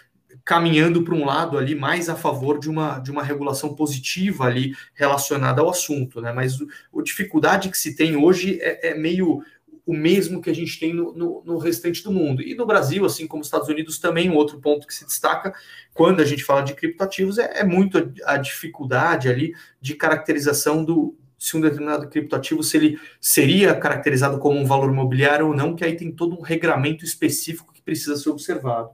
caminhando 0.44 1.02
para 1.02 1.14
um 1.14 1.24
lado 1.24 1.56
ali 1.56 1.74
mais 1.74 2.08
a 2.08 2.14
favor 2.14 2.58
de 2.58 2.68
uma, 2.68 2.98
de 2.98 3.10
uma 3.10 3.22
regulação 3.22 3.74
positiva 3.74 4.44
ali 4.44 4.74
relacionada 4.92 5.62
ao 5.62 5.70
assunto, 5.70 6.20
né? 6.20 6.32
Mas 6.32 6.58
a 6.60 7.02
dificuldade 7.02 7.70
que 7.70 7.78
se 7.78 7.96
tem 7.96 8.14
hoje 8.16 8.58
é, 8.60 8.90
é 8.90 8.94
meio 8.94 9.42
o 9.86 9.94
mesmo 9.94 10.40
que 10.40 10.48
a 10.48 10.54
gente 10.54 10.78
tem 10.80 10.94
no, 10.94 11.12
no, 11.12 11.42
no, 11.44 11.58
restante 11.58 12.02
do 12.02 12.10
mundo. 12.10 12.42
E 12.42 12.54
no 12.54 12.64
Brasil, 12.64 13.04
assim 13.04 13.26
como 13.26 13.42
os 13.42 13.46
Estados 13.46 13.68
Unidos, 13.68 13.98
também 13.98 14.30
um 14.30 14.34
outro 14.34 14.58
ponto 14.58 14.86
que 14.86 14.94
se 14.94 15.04
destaca 15.04 15.54
quando 15.92 16.20
a 16.20 16.24
gente 16.24 16.42
fala 16.42 16.62
de 16.62 16.74
criptoativos 16.74 17.38
é, 17.38 17.60
é 17.60 17.64
muito 17.64 17.98
a, 17.98 18.32
a, 18.32 18.36
dificuldade 18.38 19.28
ali 19.28 19.54
de 19.80 19.94
caracterização 19.94 20.84
do 20.84 21.16
se 21.38 21.56
um 21.56 21.60
determinado 21.60 22.08
criptoativo 22.08 22.62
se 22.62 22.78
ele 22.78 22.98
seria 23.20 23.74
caracterizado 23.74 24.38
como 24.38 24.58
um 24.58 24.64
valor 24.64 24.90
imobiliário 24.90 25.48
ou 25.48 25.54
não, 25.54 25.76
que 25.76 25.84
aí 25.84 25.94
tem 25.94 26.10
todo 26.10 26.34
um 26.34 26.40
regramento 26.40 27.04
específico 27.04 27.72
que 27.72 27.82
precisa 27.82 28.16
ser 28.16 28.30
observado. 28.30 28.90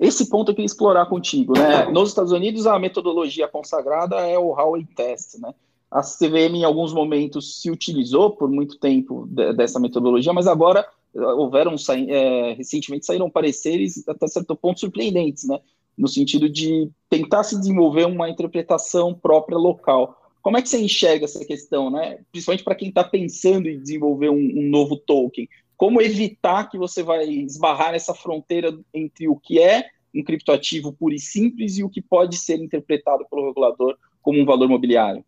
Esse 0.00 0.30
ponto 0.30 0.50
eu 0.50 0.54
queria 0.54 0.66
explorar 0.66 1.04
contigo, 1.06 1.52
né? 1.52 1.84
Nos 1.92 2.08
Estados 2.08 2.32
Unidos, 2.32 2.66
a 2.66 2.78
metodologia 2.78 3.46
consagrada 3.46 4.16
é 4.16 4.38
o 4.38 4.58
Howey 4.58 4.86
Test, 4.96 5.38
né? 5.38 5.52
A 5.90 6.00
CVM, 6.00 6.56
em 6.56 6.64
alguns 6.64 6.94
momentos, 6.94 7.60
se 7.60 7.70
utilizou 7.70 8.30
por 8.30 8.48
muito 8.48 8.78
tempo 8.78 9.26
dessa 9.54 9.78
metodologia, 9.78 10.32
mas 10.32 10.46
agora 10.46 10.86
eh, 11.14 11.20
houveram, 11.20 11.74
é, 12.08 12.54
recentemente 12.54 13.04
saíram 13.04 13.28
pareceres 13.28 14.08
até 14.08 14.26
certo 14.26 14.56
ponto 14.56 14.80
surpreendentes, 14.80 15.46
né? 15.46 15.60
No 15.98 16.08
sentido 16.08 16.48
de 16.48 16.88
tentar 17.10 17.42
se 17.42 17.58
desenvolver 17.58 18.06
uma 18.06 18.30
interpretação 18.30 19.12
própria 19.12 19.58
local. 19.58 20.16
Como 20.40 20.56
é 20.56 20.62
que 20.62 20.68
você 20.70 20.80
enxerga 20.80 21.26
essa 21.26 21.44
questão, 21.44 21.90
né? 21.90 22.20
Principalmente 22.32 22.64
para 22.64 22.74
quem 22.74 22.88
está 22.88 23.04
pensando 23.04 23.68
em 23.68 23.78
desenvolver 23.78 24.30
um, 24.30 24.36
um, 24.36 24.70
novo 24.70 24.96
token. 24.96 25.46
Como 25.80 26.02
evitar 26.02 26.68
que 26.68 26.76
você 26.76 27.02
vai 27.02 27.24
esbarrar 27.24 27.92
nessa 27.92 28.12
fronteira 28.12 28.78
entre 28.92 29.26
o 29.28 29.34
que 29.34 29.58
é 29.58 29.86
um 30.14 30.22
criptoativo 30.22 30.92
puro 30.92 31.14
e 31.14 31.18
simples 31.18 31.78
e 31.78 31.82
o 31.82 31.88
que 31.88 32.02
pode 32.02 32.36
ser 32.36 32.58
interpretado 32.58 33.24
pelo 33.30 33.46
regulador 33.46 33.96
como 34.20 34.38
um 34.38 34.44
valor 34.44 34.68
mobiliário? 34.68 35.24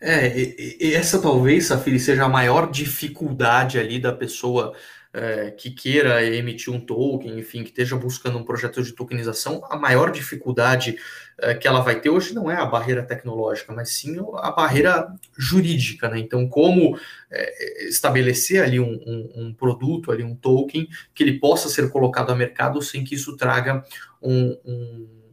É, 0.00 0.94
essa 0.94 1.20
talvez, 1.20 1.66
Safiri, 1.66 2.00
seja 2.00 2.24
a 2.24 2.28
maior 2.28 2.70
dificuldade 2.70 3.78
ali 3.78 3.98
da 3.98 4.14
pessoa 4.14 4.74
é, 5.12 5.50
que 5.50 5.70
queira 5.70 6.24
emitir 6.24 6.72
um 6.72 6.80
token, 6.80 7.38
enfim, 7.38 7.62
que 7.62 7.70
esteja 7.70 7.96
buscando 7.96 8.38
um 8.38 8.44
projeto 8.44 8.82
de 8.82 8.92
tokenização, 8.92 9.60
a 9.68 9.76
maior 9.76 10.12
dificuldade 10.12 10.96
é, 11.38 11.54
que 11.54 11.66
ela 11.66 11.80
vai 11.80 12.00
ter 12.00 12.10
hoje 12.10 12.34
não 12.34 12.50
é 12.50 12.56
a 12.56 12.64
barreira 12.64 13.02
tecnológica, 13.02 13.72
mas 13.72 13.90
sim 13.90 14.16
a 14.36 14.50
barreira 14.50 15.08
jurídica, 15.36 16.08
né? 16.08 16.18
Então, 16.18 16.48
como 16.48 16.98
é, 17.30 17.88
estabelecer 17.88 18.62
ali 18.62 18.78
um, 18.78 18.92
um, 19.06 19.32
um, 19.36 19.54
produto, 19.54 20.12
ali 20.12 20.22
um 20.22 20.36
token, 20.36 20.88
que 21.14 21.22
ele 21.24 21.40
possa 21.40 21.68
ser 21.68 21.90
colocado 21.90 22.30
a 22.30 22.34
mercado 22.36 22.80
sem 22.80 23.02
que 23.02 23.14
isso 23.14 23.36
traga 23.36 23.84
um, 24.22 24.56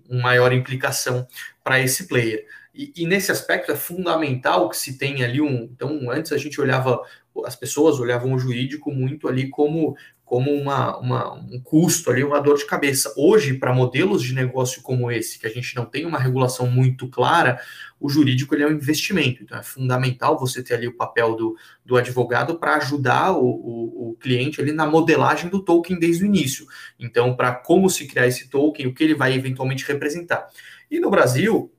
um 0.10 0.22
maior 0.22 0.54
implicação 0.54 1.28
para 1.64 1.80
esse 1.80 2.08
player. 2.08 2.46
E, 2.74 2.94
e, 2.96 3.08
nesse 3.08 3.32
aspecto 3.32 3.72
é 3.72 3.76
fundamental 3.76 4.70
que 4.70 4.78
se 4.78 5.00
tenha 5.00 5.26
ali 5.26 5.42
um. 5.42 5.64
Então, 5.64 6.12
antes 6.12 6.32
a 6.32 6.38
gente 6.38 6.62
olhava, 6.62 7.02
as 7.46 7.56
pessoas 7.56 8.00
olhavam 8.00 8.34
o 8.34 8.40
jurídico 8.40 8.92
muito 8.92 9.28
ali 9.28 9.50
como, 9.50 9.96
como 10.24 10.52
uma, 10.52 10.98
uma, 10.98 11.34
um 11.34 11.60
custo 11.64 12.10
ali, 12.10 12.24
uma 12.24 12.40
dor 12.40 12.58
de 12.58 12.66
cabeça. 12.66 13.14
Hoje, 13.16 13.54
para 13.54 13.74
modelos 13.74 14.22
de 14.22 14.34
negócio 14.34 14.82
como 14.82 15.12
esse, 15.12 15.40
que 15.40 15.48
a 15.48 15.50
gente 15.50 15.76
não 15.76 15.86
tem 15.86 16.06
uma 16.06 16.20
regulação 16.20 16.68
muito 16.68 17.08
clara, 17.08 17.60
o 18.00 18.10
jurídico 18.10 18.54
ele 18.54 18.64
é 18.64 18.68
um 18.68 18.72
investimento. 18.72 19.42
Então, 19.44 19.58
é 19.58 19.64
fundamental 19.64 20.38
você 20.38 20.62
ter 20.64 20.76
ali 20.76 20.88
o 20.88 20.98
papel 20.98 21.36
do, 21.36 21.56
do 21.86 21.96
advogado 21.96 22.60
para 22.60 22.76
ajudar 22.76 23.32
o, 23.32 23.46
o, 23.46 24.10
o, 24.10 24.18
cliente 24.20 24.60
ali 24.60 24.72
na 24.72 24.86
modelagem 24.86 25.50
do 25.50 25.64
token 25.64 25.98
desde 26.00 26.24
o 26.24 26.28
início. 26.28 26.66
Então, 27.00 27.36
para 27.36 27.54
como 27.54 27.90
se 27.90 28.08
criar 28.08 28.28
esse 28.28 28.50
token, 28.50 28.88
o 28.88 28.94
que 28.94 29.04
ele 29.04 29.16
vai 29.16 29.34
eventualmente 29.34 29.86
representar. 29.86 30.48
E 30.90 31.00
no 31.00 31.10
Brasil, 31.10 31.72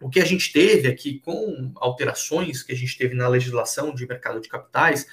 o 0.00 0.08
que 0.08 0.20
a 0.20 0.24
gente 0.24 0.52
teve 0.52 0.88
aqui 0.88 1.18
com 1.20 1.72
alterações 1.76 2.62
que 2.62 2.72
a 2.72 2.76
gente 2.76 2.96
teve 2.96 3.14
na 3.14 3.28
legislação 3.28 3.94
de 3.94 4.06
mercado 4.06 4.40
de 4.40 4.48
capitais, 4.48 5.06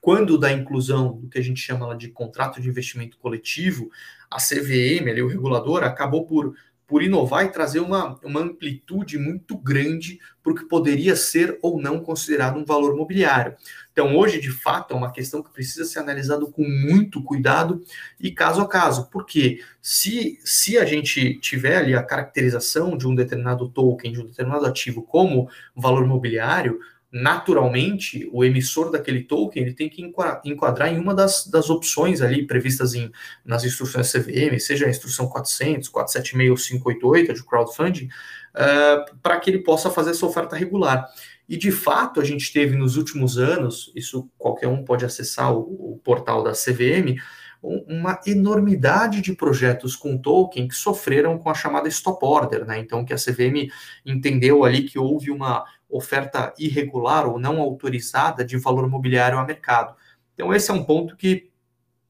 quando 0.00 0.38
da 0.38 0.50
inclusão 0.50 1.18
do 1.18 1.28
que 1.28 1.38
a 1.38 1.42
gente 1.42 1.60
chama 1.60 1.94
de 1.96 2.08
contrato 2.08 2.60
de 2.60 2.68
investimento 2.68 3.18
coletivo, 3.18 3.90
a 4.30 4.38
CVM, 4.38 5.10
ali, 5.10 5.22
o 5.22 5.28
regulador, 5.28 5.82
acabou 5.82 6.26
por 6.26 6.54
por 6.90 7.04
inovar 7.04 7.44
e 7.44 7.52
trazer 7.52 7.78
uma, 7.78 8.18
uma 8.24 8.40
amplitude 8.40 9.16
muito 9.16 9.56
grande 9.56 10.18
para 10.42 10.52
o 10.52 10.56
que 10.56 10.64
poderia 10.64 11.14
ser 11.14 11.56
ou 11.62 11.80
não 11.80 12.00
considerado 12.00 12.58
um 12.58 12.64
valor 12.64 12.96
mobiliário. 12.96 13.54
Então, 14.00 14.16
hoje, 14.16 14.40
de 14.40 14.50
fato, 14.50 14.94
é 14.94 14.96
uma 14.96 15.12
questão 15.12 15.42
que 15.42 15.52
precisa 15.52 15.84
ser 15.84 15.98
analisada 15.98 16.46
com 16.46 16.62
muito 16.62 17.22
cuidado 17.22 17.82
e 18.18 18.30
caso 18.30 18.62
a 18.62 18.66
caso, 18.66 19.10
porque 19.10 19.60
se, 19.82 20.38
se 20.42 20.78
a 20.78 20.86
gente 20.86 21.34
tiver 21.34 21.76
ali 21.76 21.94
a 21.94 22.02
caracterização 22.02 22.96
de 22.96 23.06
um 23.06 23.14
determinado 23.14 23.68
token, 23.68 24.10
de 24.10 24.22
um 24.22 24.24
determinado 24.24 24.64
ativo 24.64 25.02
como 25.02 25.50
valor 25.76 26.06
mobiliário, 26.06 26.80
naturalmente, 27.12 28.26
o 28.32 28.42
emissor 28.42 28.90
daquele 28.90 29.22
token 29.24 29.62
ele 29.62 29.74
tem 29.74 29.90
que 29.90 30.02
enquadrar 30.44 30.90
em 30.90 30.98
uma 30.98 31.14
das, 31.14 31.46
das 31.46 31.68
opções 31.68 32.22
ali 32.22 32.46
previstas 32.46 32.94
em, 32.94 33.12
nas 33.44 33.64
instruções 33.64 34.10
CVM, 34.10 34.58
seja 34.58 34.86
a 34.86 34.90
instrução 34.90 35.28
400, 35.28 35.90
476 35.90 36.50
ou 36.50 36.56
588 36.56 37.34
de 37.34 37.44
crowdfunding, 37.44 38.06
uh, 38.06 39.16
para 39.22 39.38
que 39.38 39.50
ele 39.50 39.58
possa 39.58 39.90
fazer 39.90 40.12
essa 40.12 40.24
oferta 40.24 40.56
regular. 40.56 41.06
E, 41.50 41.56
de 41.56 41.72
fato, 41.72 42.20
a 42.20 42.24
gente 42.24 42.52
teve 42.52 42.76
nos 42.76 42.96
últimos 42.96 43.36
anos, 43.36 43.90
isso 43.96 44.30
qualquer 44.38 44.68
um 44.68 44.84
pode 44.84 45.04
acessar 45.04 45.52
o, 45.52 45.94
o 45.94 46.00
portal 46.04 46.44
da 46.44 46.52
CVM, 46.52 47.20
uma 47.60 48.20
enormidade 48.24 49.20
de 49.20 49.32
projetos 49.32 49.96
com 49.96 50.16
token 50.16 50.68
que 50.68 50.76
sofreram 50.76 51.36
com 51.36 51.50
a 51.50 51.54
chamada 51.54 51.88
stop 51.88 52.24
order, 52.24 52.64
né? 52.64 52.78
Então, 52.78 53.04
que 53.04 53.12
a 53.12 53.16
CVM 53.16 53.68
entendeu 54.06 54.64
ali 54.64 54.84
que 54.84 54.96
houve 54.96 55.32
uma 55.32 55.64
oferta 55.88 56.54
irregular 56.56 57.26
ou 57.26 57.36
não 57.36 57.60
autorizada 57.60 58.44
de 58.44 58.56
valor 58.56 58.88
mobiliário 58.88 59.36
a 59.36 59.44
mercado. 59.44 59.96
Então, 60.32 60.54
esse 60.54 60.70
é 60.70 60.74
um 60.74 60.84
ponto 60.84 61.16
que, 61.16 61.50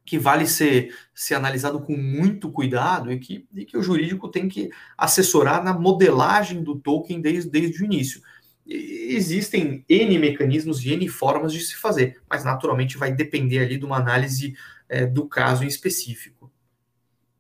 que 0.04 0.18
vale 0.18 0.46
ser, 0.46 0.94
ser 1.14 1.34
analisado 1.34 1.80
com 1.80 1.96
muito 1.96 2.50
cuidado 2.52 3.10
e 3.10 3.18
que, 3.18 3.48
e 3.54 3.64
que 3.64 3.78
o 3.78 3.82
jurídico 3.82 4.28
tem 4.28 4.50
que 4.50 4.68
assessorar 4.98 5.64
na 5.64 5.72
modelagem 5.72 6.62
do 6.62 6.78
token 6.78 7.22
desde, 7.22 7.48
desde 7.48 7.82
o 7.82 7.86
início. 7.86 8.20
Existem 8.72 9.84
N 9.88 10.18
mecanismos 10.18 10.84
e 10.84 10.92
N 10.92 11.08
formas 11.08 11.52
de 11.52 11.60
se 11.60 11.74
fazer, 11.74 12.20
mas 12.30 12.44
naturalmente 12.44 12.96
vai 12.96 13.12
depender 13.12 13.58
ali 13.58 13.76
de 13.76 13.84
uma 13.84 13.96
análise 13.96 14.54
é, 14.88 15.04
do 15.04 15.26
caso 15.26 15.64
em 15.64 15.66
específico. 15.66 16.50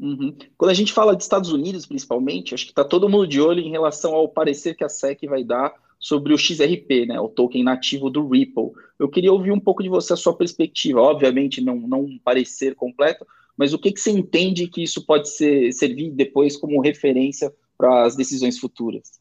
Uhum. 0.00 0.34
Quando 0.56 0.70
a 0.70 0.74
gente 0.74 0.92
fala 0.92 1.14
de 1.14 1.22
Estados 1.22 1.52
Unidos, 1.52 1.86
principalmente, 1.86 2.54
acho 2.54 2.64
que 2.64 2.72
está 2.72 2.82
todo 2.82 3.08
mundo 3.08 3.28
de 3.28 3.40
olho 3.40 3.60
em 3.60 3.70
relação 3.70 4.14
ao 4.14 4.28
parecer 4.28 4.74
que 4.74 4.82
a 4.82 4.88
SEC 4.88 5.26
vai 5.26 5.44
dar 5.44 5.72
sobre 6.00 6.32
o 6.32 6.38
XRP, 6.38 7.06
né, 7.06 7.20
o 7.20 7.28
token 7.28 7.62
nativo 7.62 8.08
do 8.08 8.26
Ripple. 8.26 8.70
Eu 8.98 9.08
queria 9.08 9.32
ouvir 9.32 9.52
um 9.52 9.60
pouco 9.60 9.82
de 9.82 9.90
você, 9.90 10.14
a 10.14 10.16
sua 10.16 10.34
perspectiva, 10.34 11.00
obviamente 11.00 11.60
não, 11.60 11.76
não 11.76 12.00
um 12.00 12.18
parecer 12.18 12.74
completo, 12.74 13.26
mas 13.56 13.74
o 13.74 13.78
que, 13.78 13.92
que 13.92 14.00
você 14.00 14.10
entende 14.10 14.66
que 14.66 14.82
isso 14.82 15.04
pode 15.04 15.28
ser, 15.28 15.70
servir 15.72 16.10
depois 16.10 16.56
como 16.56 16.80
referência 16.80 17.52
para 17.76 18.06
as 18.06 18.16
decisões 18.16 18.58
futuras? 18.58 19.20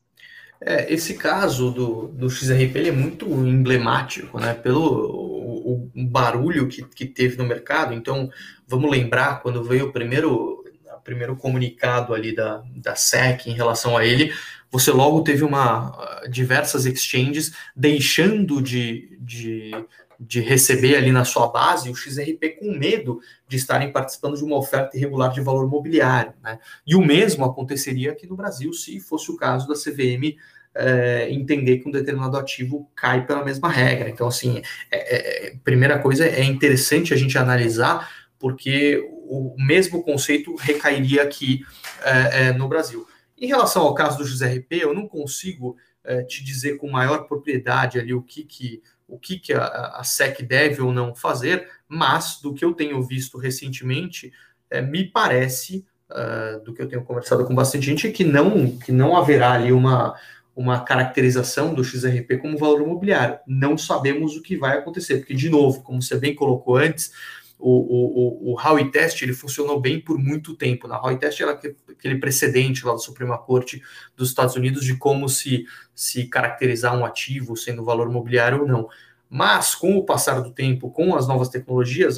É, 0.61 0.93
esse 0.93 1.13
caso 1.13 1.71
do, 1.71 2.07
do 2.07 2.29
XRP 2.29 2.77
ele 2.77 2.89
é 2.89 2.91
muito 2.91 3.25
emblemático, 3.25 4.39
né, 4.39 4.53
pelo 4.53 5.29
o, 5.69 5.89
o 5.95 6.05
barulho 6.05 6.67
que, 6.67 6.83
que 6.83 7.05
teve 7.05 7.37
no 7.37 7.45
mercado. 7.45 7.93
Então, 7.93 8.29
vamos 8.67 8.91
lembrar, 8.91 9.41
quando 9.41 9.63
veio 9.63 9.87
o 9.87 9.91
primeiro 9.91 10.57
primeiro 11.03 11.35
comunicado 11.35 12.13
ali 12.13 12.35
da, 12.35 12.61
da 12.75 12.95
SEC 12.95 13.47
em 13.47 13.53
relação 13.53 13.97
a 13.97 14.05
ele, 14.05 14.31
você 14.71 14.91
logo 14.91 15.23
teve 15.23 15.43
uma 15.43 16.19
diversas 16.29 16.85
exchanges 16.85 17.51
deixando 17.75 18.61
de, 18.61 19.17
de, 19.19 19.71
de 20.19 20.41
receber 20.41 20.97
ali 20.97 21.11
na 21.11 21.23
sua 21.23 21.47
base 21.47 21.89
o 21.89 21.95
XRP 21.95 22.57
com 22.59 22.77
medo 22.77 23.21
de 23.47 23.55
estarem 23.55 23.91
participando 23.91 24.35
de 24.35 24.43
uma 24.43 24.57
oferta 24.57 24.97
irregular 24.97 25.31
de 25.31 25.39
valor 25.39 25.67
mobiliário. 25.67 26.33
Né? 26.43 26.59
E 26.85 26.93
o 26.95 27.01
mesmo 27.01 27.45
aconteceria 27.45 28.11
aqui 28.11 28.27
no 28.27 28.35
Brasil 28.35 28.73
se 28.73 28.99
fosse 28.99 29.31
o 29.31 29.37
caso 29.37 29.67
da 29.67 29.75
CVM 29.75 30.35
é, 30.75 31.27
entender 31.31 31.79
que 31.79 31.87
um 31.87 31.91
determinado 31.91 32.37
ativo 32.37 32.89
cai 32.95 33.25
pela 33.25 33.45
mesma 33.45 33.69
regra. 33.69 34.09
Então, 34.09 34.27
assim, 34.27 34.61
é, 34.91 35.47
é, 35.47 35.55
primeira 35.63 35.97
coisa 35.99 36.25
é 36.25 36.43
interessante 36.43 37.13
a 37.13 37.17
gente 37.17 37.37
analisar, 37.37 38.09
porque 38.37 39.01
o 39.29 39.55
mesmo 39.57 40.03
conceito 40.03 40.55
recairia 40.55 41.23
aqui 41.23 41.61
é, 42.03 42.47
é, 42.47 42.53
no 42.53 42.67
Brasil. 42.67 43.07
Em 43.37 43.47
relação 43.47 43.83
ao 43.83 43.93
caso 43.93 44.17
do 44.17 44.25
XRP, 44.25 44.73
eu 44.81 44.93
não 44.93 45.07
consigo 45.07 45.77
é, 46.03 46.23
te 46.23 46.43
dizer 46.43 46.77
com 46.77 46.89
maior 46.89 47.27
propriedade 47.27 47.99
ali 47.99 48.13
o 48.13 48.21
que, 48.21 48.43
que, 48.43 48.81
o 49.09 49.17
que, 49.17 49.39
que 49.39 49.53
a, 49.53 49.95
a 49.95 50.03
SEC 50.03 50.43
deve 50.43 50.81
ou 50.81 50.93
não 50.93 51.15
fazer, 51.15 51.67
mas 51.87 52.39
do 52.41 52.53
que 52.53 52.63
eu 52.63 52.73
tenho 52.73 53.01
visto 53.01 53.37
recentemente, 53.37 54.31
é, 54.69 54.81
me 54.81 55.03
parece, 55.03 55.85
uh, 56.09 56.63
do 56.63 56.73
que 56.73 56.81
eu 56.81 56.87
tenho 56.87 57.03
conversado 57.03 57.45
com 57.45 57.55
bastante 57.55 57.87
gente, 57.87 58.11
que 58.11 58.23
não, 58.23 58.77
que 58.77 58.91
não 58.91 59.17
haverá 59.17 59.53
ali 59.53 59.71
uma, 59.71 60.15
uma 60.55 60.81
caracterização 60.81 61.73
do 61.73 61.83
XRP 61.83 62.37
como 62.37 62.57
valor 62.57 62.81
imobiliário. 62.81 63.39
Não 63.47 63.77
sabemos 63.77 64.35
o 64.35 64.41
que 64.41 64.55
vai 64.55 64.77
acontecer, 64.77 65.17
porque, 65.17 65.33
de 65.33 65.49
novo, 65.49 65.81
como 65.81 66.01
você 66.01 66.17
bem 66.17 66.35
colocou 66.35 66.77
antes, 66.77 67.11
o, 67.59 68.51
o, 68.51 68.53
o 68.53 68.59
Howey 68.59 68.89
Test 68.89 69.21
ele 69.21 69.33
funcionou 69.33 69.79
bem 69.81 69.99
por 69.99 70.17
muito 70.17 70.55
tempo. 70.55 70.87
Na 70.87 70.97
Howey 70.97 71.17
Test 71.17 71.41
era 71.41 71.51
aquele 71.51 72.17
precedente 72.17 72.85
lá 72.85 72.93
da 72.93 72.97
Suprema 72.97 73.37
Corte 73.37 73.83
dos 74.15 74.29
Estados 74.29 74.55
Unidos 74.55 74.85
de 74.85 74.95
como 74.95 75.27
se, 75.27 75.65
se 75.93 76.25
caracterizar 76.25 76.97
um 76.97 77.05
ativo 77.05 77.57
sendo 77.57 77.83
valor 77.83 78.09
imobiliário 78.09 78.61
ou 78.61 78.67
não. 78.67 78.87
Mas 79.29 79.75
com 79.75 79.97
o 79.97 80.05
passar 80.05 80.39
do 80.39 80.51
tempo, 80.51 80.89
com 80.89 81.15
as 81.15 81.27
novas 81.27 81.49
tecnologias, 81.49 82.17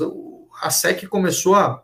a 0.62 0.70
SEC 0.70 1.08
começou 1.08 1.56
a 1.56 1.84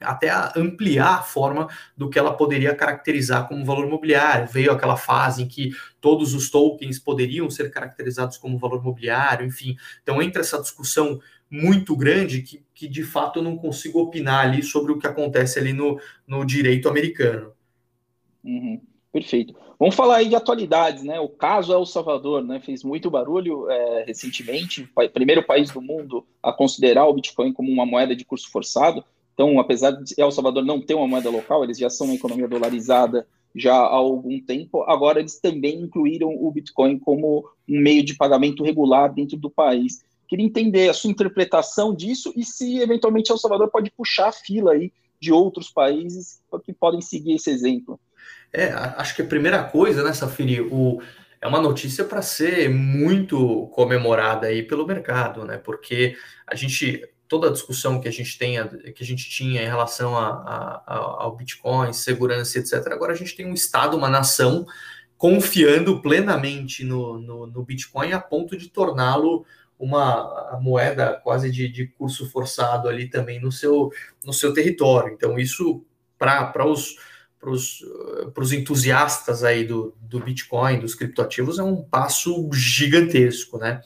até 0.00 0.28
a 0.28 0.52
ampliar 0.56 1.20
a 1.20 1.22
forma 1.22 1.68
do 1.96 2.10
que 2.10 2.18
ela 2.18 2.36
poderia 2.36 2.74
caracterizar 2.74 3.48
como 3.48 3.64
valor 3.64 3.88
mobiliário. 3.88 4.46
Veio 4.46 4.70
aquela 4.70 4.96
fase 4.96 5.42
em 5.42 5.48
que 5.48 5.70
todos 6.00 6.34
os 6.34 6.50
tokens 6.50 6.98
poderiam 6.98 7.48
ser 7.48 7.70
caracterizados 7.70 8.36
como 8.36 8.58
valor 8.58 8.82
mobiliário, 8.82 9.46
enfim. 9.46 9.76
Então 10.02 10.20
entra 10.20 10.42
essa 10.42 10.60
discussão 10.60 11.20
muito 11.50 11.96
grande 11.96 12.42
que, 12.42 12.62
que 12.74 12.88
de 12.88 13.02
fato 13.02 13.38
eu 13.38 13.42
não 13.42 13.56
consigo 13.56 14.00
opinar 14.00 14.46
ali 14.46 14.62
sobre 14.62 14.92
o 14.92 14.98
que 14.98 15.06
acontece 15.06 15.58
ali 15.58 15.72
no, 15.72 16.00
no 16.26 16.44
direito 16.44 16.88
americano. 16.88 17.52
Uhum, 18.44 18.80
perfeito. 19.12 19.54
Vamos 19.78 19.94
falar 19.94 20.16
aí 20.16 20.28
de 20.28 20.34
atualidades, 20.34 21.02
né? 21.02 21.20
O 21.20 21.28
caso 21.28 21.72
El 21.72 21.84
Salvador, 21.84 22.42
né? 22.42 22.60
Fez 22.60 22.82
muito 22.82 23.10
barulho 23.10 23.70
é, 23.70 24.04
recentemente, 24.04 24.88
primeiro 25.12 25.42
país 25.42 25.70
do 25.70 25.82
mundo 25.82 26.26
a 26.42 26.52
considerar 26.52 27.06
o 27.06 27.12
Bitcoin 27.12 27.52
como 27.52 27.70
uma 27.70 27.84
moeda 27.84 28.16
de 28.16 28.24
curso 28.24 28.50
forçado. 28.50 29.04
Então, 29.34 29.60
apesar 29.60 29.90
de 29.90 30.14
El 30.16 30.30
Salvador 30.30 30.64
não 30.64 30.80
ter 30.80 30.94
uma 30.94 31.06
moeda 31.06 31.28
local, 31.28 31.62
eles 31.62 31.78
já 31.78 31.90
são 31.90 32.06
uma 32.06 32.16
economia 32.16 32.48
dolarizada 32.48 33.26
já 33.54 33.74
há 33.74 33.94
algum 33.94 34.40
tempo. 34.40 34.82
Agora, 34.84 35.20
eles 35.20 35.38
também 35.38 35.80
incluíram 35.80 36.30
o 36.30 36.50
Bitcoin 36.50 36.98
como 36.98 37.44
um 37.68 37.80
meio 37.80 38.02
de 38.02 38.14
pagamento 38.14 38.64
regular 38.64 39.12
dentro 39.12 39.36
do 39.36 39.50
país. 39.50 40.02
Queria 40.28 40.44
entender 40.44 40.88
a 40.88 40.94
sua 40.94 41.10
interpretação 41.10 41.94
disso 41.94 42.32
e 42.36 42.44
se, 42.44 42.78
eventualmente, 42.78 43.30
El 43.30 43.38
Salvador 43.38 43.70
pode 43.70 43.90
puxar 43.90 44.28
a 44.28 44.32
fila 44.32 44.72
aí 44.72 44.92
de 45.20 45.32
outros 45.32 45.70
países 45.70 46.40
que 46.64 46.72
podem 46.72 47.00
seguir 47.00 47.34
esse 47.34 47.50
exemplo. 47.50 47.98
É, 48.52 48.68
acho 48.72 49.14
que 49.14 49.22
a 49.22 49.26
primeira 49.26 49.62
coisa, 49.64 50.02
né, 50.02 50.12
Safiri, 50.12 50.60
o, 50.60 51.00
é 51.40 51.46
uma 51.46 51.60
notícia 51.60 52.04
para 52.04 52.22
ser 52.22 52.68
muito 52.68 53.68
comemorada 53.68 54.46
aí 54.46 54.62
pelo 54.62 54.86
mercado, 54.86 55.44
né? 55.44 55.58
Porque 55.58 56.16
a 56.46 56.54
gente 56.54 57.02
toda 57.28 57.48
a 57.48 57.52
discussão 57.52 58.00
que 58.00 58.08
a 58.08 58.12
gente 58.12 58.38
tem, 58.38 58.56
que 58.92 59.02
a 59.02 59.06
gente 59.06 59.28
tinha 59.28 59.62
em 59.62 59.66
relação 59.66 60.16
a, 60.16 60.28
a, 60.28 60.82
a, 60.86 60.96
ao 61.24 61.36
Bitcoin, 61.36 61.92
segurança, 61.92 62.58
etc. 62.58 62.74
Agora 62.92 63.12
a 63.12 63.16
gente 63.16 63.34
tem 63.34 63.46
um 63.46 63.52
Estado, 63.52 63.96
uma 63.96 64.08
nação, 64.08 64.64
confiando 65.16 66.00
plenamente 66.00 66.84
no, 66.84 67.18
no, 67.18 67.46
no 67.46 67.64
Bitcoin 67.64 68.12
a 68.12 68.20
ponto 68.20 68.56
de 68.56 68.68
torná-lo 68.68 69.44
uma 69.78 70.58
moeda 70.60 71.20
quase 71.22 71.50
de, 71.50 71.68
de, 71.68 71.86
curso 71.86 72.28
forçado 72.30 72.88
ali 72.88 73.08
também 73.08 73.40
no 73.40 73.52
seu, 73.52 73.90
no 74.24 74.32
seu 74.32 74.52
território. 74.52 75.12
Então, 75.12 75.38
isso 75.38 75.84
para 76.18 76.66
os 76.66 76.96
para 77.38 78.42
os 78.42 78.52
entusiastas 78.52 79.44
aí 79.44 79.64
do, 79.64 79.94
do 80.00 80.18
Bitcoin, 80.18 80.80
dos 80.80 80.96
criptoativos, 80.96 81.58
é 81.60 81.62
um 81.62 81.80
passo 81.82 82.50
gigantesco, 82.52 83.58
né? 83.58 83.82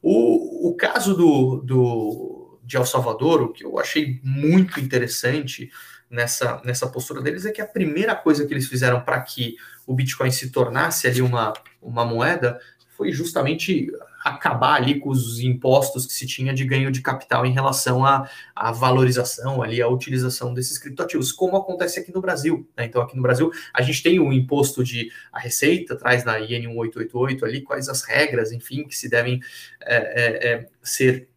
O, 0.00 0.70
o 0.70 0.74
caso 0.76 1.14
do, 1.14 1.60
do, 1.62 2.58
de 2.64 2.76
El 2.76 2.86
Salvador, 2.86 3.42
o 3.42 3.52
que 3.52 3.64
eu 3.64 3.78
achei 3.78 4.18
muito 4.22 4.80
interessante 4.80 5.70
nessa, 6.08 6.60
nessa 6.64 6.88
postura 6.88 7.20
deles 7.20 7.44
é 7.44 7.52
que 7.52 7.60
a 7.60 7.66
primeira 7.66 8.14
coisa 8.14 8.46
que 8.46 8.52
eles 8.52 8.66
fizeram 8.66 9.00
para 9.00 9.20
que 9.20 9.56
o 9.86 9.94
Bitcoin 9.94 10.30
se 10.30 10.50
tornasse 10.50 11.06
ali 11.06 11.20
uma, 11.20 11.52
uma 11.80 12.04
moeda 12.04 12.58
foi 12.96 13.12
justamente 13.12 13.90
acabar 14.24 14.74
ali 14.74 15.00
com 15.00 15.10
os 15.10 15.40
impostos 15.40 16.06
que 16.06 16.12
se 16.12 16.26
tinha 16.26 16.54
de 16.54 16.64
ganho 16.64 16.92
de 16.92 17.00
capital 17.00 17.44
em 17.44 17.52
relação 17.52 18.04
à, 18.04 18.28
à 18.54 18.70
valorização 18.70 19.62
ali, 19.62 19.82
à 19.82 19.88
utilização 19.88 20.54
desses 20.54 20.78
criptoativos, 20.78 21.32
como 21.32 21.56
acontece 21.56 21.98
aqui 21.98 22.12
no 22.12 22.20
Brasil. 22.20 22.68
Né? 22.76 22.84
Então, 22.84 23.02
aqui 23.02 23.16
no 23.16 23.22
Brasil, 23.22 23.50
a 23.74 23.82
gente 23.82 24.02
tem 24.02 24.20
o 24.20 24.32
imposto 24.32 24.84
de 24.84 25.10
a 25.32 25.38
receita, 25.38 25.96
traz 25.96 26.24
na 26.24 26.38
IN 26.38 26.68
1888 26.68 27.44
ali 27.44 27.60
quais 27.62 27.88
as 27.88 28.02
regras, 28.02 28.52
enfim, 28.52 28.84
que 28.84 28.96
se 28.96 29.08
devem 29.08 29.40
é, 29.80 29.96
é, 29.96 30.52
é, 30.52 30.66
ser 30.82 31.28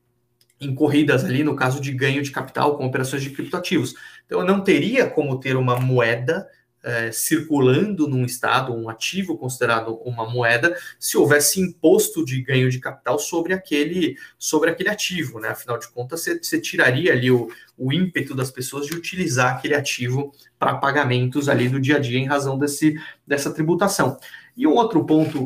incorridas 0.62 1.26
ali 1.26 1.44
no 1.44 1.56
caso 1.56 1.82
de 1.82 1.92
ganho 1.92 2.22
de 2.22 2.32
capital 2.32 2.78
com 2.78 2.86
operações 2.86 3.24
de 3.24 3.32
criptoativos. 3.32 3.96
Então, 4.26 4.40
eu 4.40 4.46
não 4.46 4.62
teria 4.62 5.08
como 5.08 5.40
ter 5.40 5.56
uma 5.56 5.80
moeda 5.80 6.48
é, 6.86 7.12
circulando 7.12 8.08
num 8.08 8.24
estado, 8.24 8.72
um 8.72 8.88
ativo 8.88 9.36
considerado 9.36 9.96
uma 10.06 10.30
moeda, 10.30 10.78
se 11.00 11.18
houvesse 11.18 11.60
imposto 11.60 12.24
de 12.24 12.40
ganho 12.44 12.70
de 12.70 12.80
capital 12.80 13.18
sobre 13.18 13.54
aquele, 13.54 14.16
sobre 14.38 14.70
aquele 14.70 14.90
ativo, 14.90 15.40
né? 15.40 15.50
Afinal 15.50 15.80
de 15.80 15.88
contas, 15.90 16.22
você, 16.22 16.38
você 16.38 16.62
tiraria 16.62 17.12
ali 17.12 17.32
o, 17.32 17.50
o 17.76 17.92
ímpeto 17.92 18.36
das 18.36 18.52
pessoas 18.52 18.86
de 18.86 18.94
utilizar 18.94 19.56
aquele 19.56 19.74
ativo 19.74 20.32
para 20.60 20.76
pagamentos 20.76 21.50
ali 21.50 21.68
do 21.68 21.80
dia 21.80 21.96
a 21.96 22.00
dia 22.00 22.20
em 22.20 22.28
razão 22.28 22.56
desse, 22.56 22.96
dessa 23.26 23.52
tributação. 23.52 24.20
E 24.56 24.68
um 24.68 24.74
outro 24.76 25.04
ponto 25.04 25.44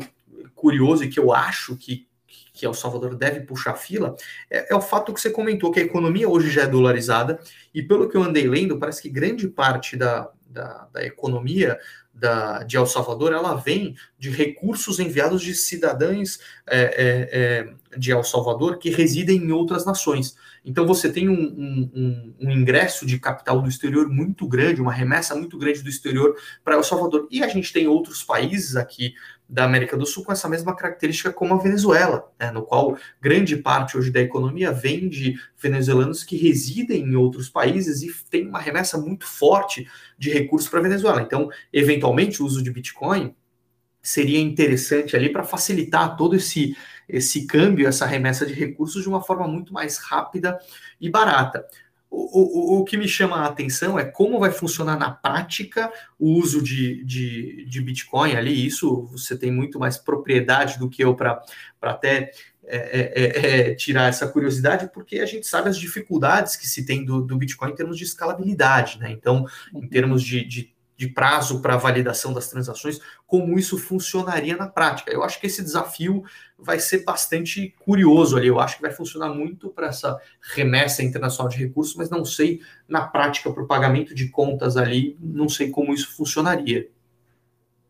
curioso 0.54 1.04
e 1.04 1.08
que 1.08 1.18
eu 1.18 1.32
acho 1.32 1.74
que 1.74 2.06
que 2.52 2.66
El 2.66 2.74
Salvador 2.74 3.16
deve 3.16 3.40
puxar 3.40 3.74
fila, 3.74 4.14
é, 4.50 4.70
é, 4.70 4.76
o 4.76 4.82
fato 4.82 5.14
que 5.14 5.20
você 5.20 5.30
comentou, 5.30 5.70
que 5.70 5.80
a 5.80 5.82
economia 5.82 6.28
hoje 6.28 6.50
já 6.50 6.62
é 6.62 6.66
dolarizada, 6.66 7.40
e 7.72 7.82
pelo 7.82 8.06
que 8.06 8.16
eu 8.16 8.22
andei 8.22 8.46
lendo, 8.46 8.78
parece 8.78 9.00
que 9.00 9.08
grande 9.08 9.48
parte 9.48 9.96
da, 9.96 10.30
da, 10.50 10.88
da 10.92 11.04
economia 11.04 11.78
da, 12.12 12.62
de 12.64 12.76
El 12.76 12.86
Salvador, 12.86 13.32
ela 13.32 13.54
vem 13.54 13.96
de 14.18 14.30
recursos 14.30 14.98
enviados 14.98 15.40
de 15.42 15.54
cidadãos 15.54 16.38
é, 16.66 16.80
é, 16.80 17.28
é, 17.32 17.98
de 17.98 18.10
El 18.10 18.22
Salvador 18.22 18.78
que 18.78 18.90
residem 18.90 19.38
em 19.38 19.52
outras 19.52 19.86
nações. 19.86 20.36
Então 20.64 20.86
você 20.86 21.10
tem 21.10 21.28
um, 21.28 21.90
um, 21.94 22.34
um, 22.40 22.50
ingresso 22.50 23.06
de 23.06 23.18
capital 23.18 23.62
do 23.62 23.68
exterior 23.68 24.08
muito 24.08 24.46
grande, 24.46 24.82
uma 24.82 24.92
remessa 24.92 25.34
muito 25.34 25.56
grande 25.56 25.82
do 25.82 25.88
exterior 25.88 26.36
para 26.62 26.74
El 26.74 26.84
Salvador. 26.84 27.26
E 27.30 27.42
a 27.42 27.48
gente 27.48 27.72
tem 27.72 27.88
outros 27.88 28.22
países 28.22 28.76
aqui 28.76 29.14
da 29.50 29.64
América 29.64 29.96
do 29.96 30.06
Sul 30.06 30.24
com 30.24 30.32
essa 30.32 30.48
mesma 30.48 30.76
característica 30.76 31.32
como 31.32 31.54
a 31.54 31.58
Venezuela, 31.58 32.30
né, 32.38 32.52
no 32.52 32.62
qual 32.62 32.96
grande 33.20 33.56
parte 33.56 33.98
hoje 33.98 34.10
da 34.10 34.20
economia 34.20 34.70
vem 34.70 35.08
de 35.08 35.34
venezuelanos 35.58 36.22
que 36.22 36.36
residem 36.36 37.02
em 37.02 37.16
outros 37.16 37.48
países 37.48 38.02
e 38.02 38.12
tem 38.30 38.46
uma 38.46 38.60
remessa 38.60 38.96
muito 38.96 39.26
forte 39.26 39.88
de 40.16 40.30
recursos 40.30 40.68
para 40.68 40.78
a 40.78 40.82
Venezuela. 40.82 41.20
Então, 41.20 41.50
eventualmente, 41.72 42.42
o 42.42 42.46
uso 42.46 42.62
de 42.62 42.70
Bitcoin 42.70 43.34
seria 44.00 44.38
interessante 44.38 45.16
ali 45.16 45.28
para 45.28 45.42
facilitar 45.42 46.16
todo 46.16 46.36
esse 46.36 46.76
esse 47.12 47.44
câmbio, 47.44 47.88
essa 47.88 48.06
remessa 48.06 48.46
de 48.46 48.52
recursos 48.52 49.02
de 49.02 49.08
uma 49.08 49.20
forma 49.20 49.48
muito 49.48 49.72
mais 49.72 49.98
rápida 49.98 50.56
e 51.00 51.10
barata. 51.10 51.66
O, 52.10 52.78
o, 52.78 52.80
o 52.80 52.84
que 52.84 52.96
me 52.96 53.06
chama 53.06 53.36
a 53.36 53.46
atenção 53.46 53.96
é 53.96 54.04
como 54.04 54.40
vai 54.40 54.50
funcionar 54.50 54.98
na 54.98 55.10
prática 55.10 55.92
o 56.18 56.32
uso 56.32 56.60
de, 56.60 57.04
de, 57.04 57.64
de 57.66 57.80
Bitcoin 57.80 58.34
ali. 58.34 58.66
Isso 58.66 59.06
você 59.12 59.38
tem 59.38 59.50
muito 59.52 59.78
mais 59.78 59.96
propriedade 59.96 60.78
do 60.78 60.90
que 60.90 61.04
eu 61.04 61.14
para 61.14 61.40
até 61.80 62.32
é, 62.64 62.76
é, 62.76 63.00
é, 63.14 63.70
é, 63.70 63.74
tirar 63.74 64.08
essa 64.08 64.28
curiosidade, 64.28 64.90
porque 64.92 65.18
a 65.18 65.26
gente 65.26 65.46
sabe 65.46 65.68
as 65.68 65.76
dificuldades 65.76 66.54
que 66.54 66.68
se 66.68 66.84
tem 66.84 67.04
do, 67.04 67.20
do 67.20 67.36
Bitcoin 67.36 67.70
em 67.70 67.74
termos 67.74 67.98
de 67.98 68.04
escalabilidade, 68.04 68.98
né? 69.00 69.10
Então, 69.10 69.44
em 69.74 69.88
termos 69.88 70.22
de, 70.22 70.44
de 70.44 70.72
de 71.00 71.08
prazo 71.08 71.62
para 71.62 71.78
validação 71.78 72.30
das 72.30 72.50
transações, 72.50 73.00
como 73.26 73.58
isso 73.58 73.78
funcionaria 73.78 74.54
na 74.54 74.68
prática. 74.68 75.10
Eu 75.10 75.24
acho 75.24 75.40
que 75.40 75.46
esse 75.46 75.62
desafio 75.62 76.22
vai 76.58 76.78
ser 76.78 77.04
bastante 77.04 77.74
curioso 77.86 78.36
ali. 78.36 78.48
Eu 78.48 78.60
acho 78.60 78.76
que 78.76 78.82
vai 78.82 78.90
funcionar 78.90 79.30
muito 79.30 79.70
para 79.70 79.86
essa 79.86 80.20
remessa 80.54 81.02
internacional 81.02 81.48
de 81.48 81.56
recursos, 81.56 81.96
mas 81.96 82.10
não 82.10 82.22
sei 82.22 82.60
na 82.86 83.00
prática 83.00 83.50
para 83.50 83.62
o 83.62 83.66
pagamento 83.66 84.14
de 84.14 84.28
contas 84.28 84.76
ali, 84.76 85.16
não 85.18 85.48
sei 85.48 85.70
como 85.70 85.94
isso 85.94 86.14
funcionaria. 86.14 86.86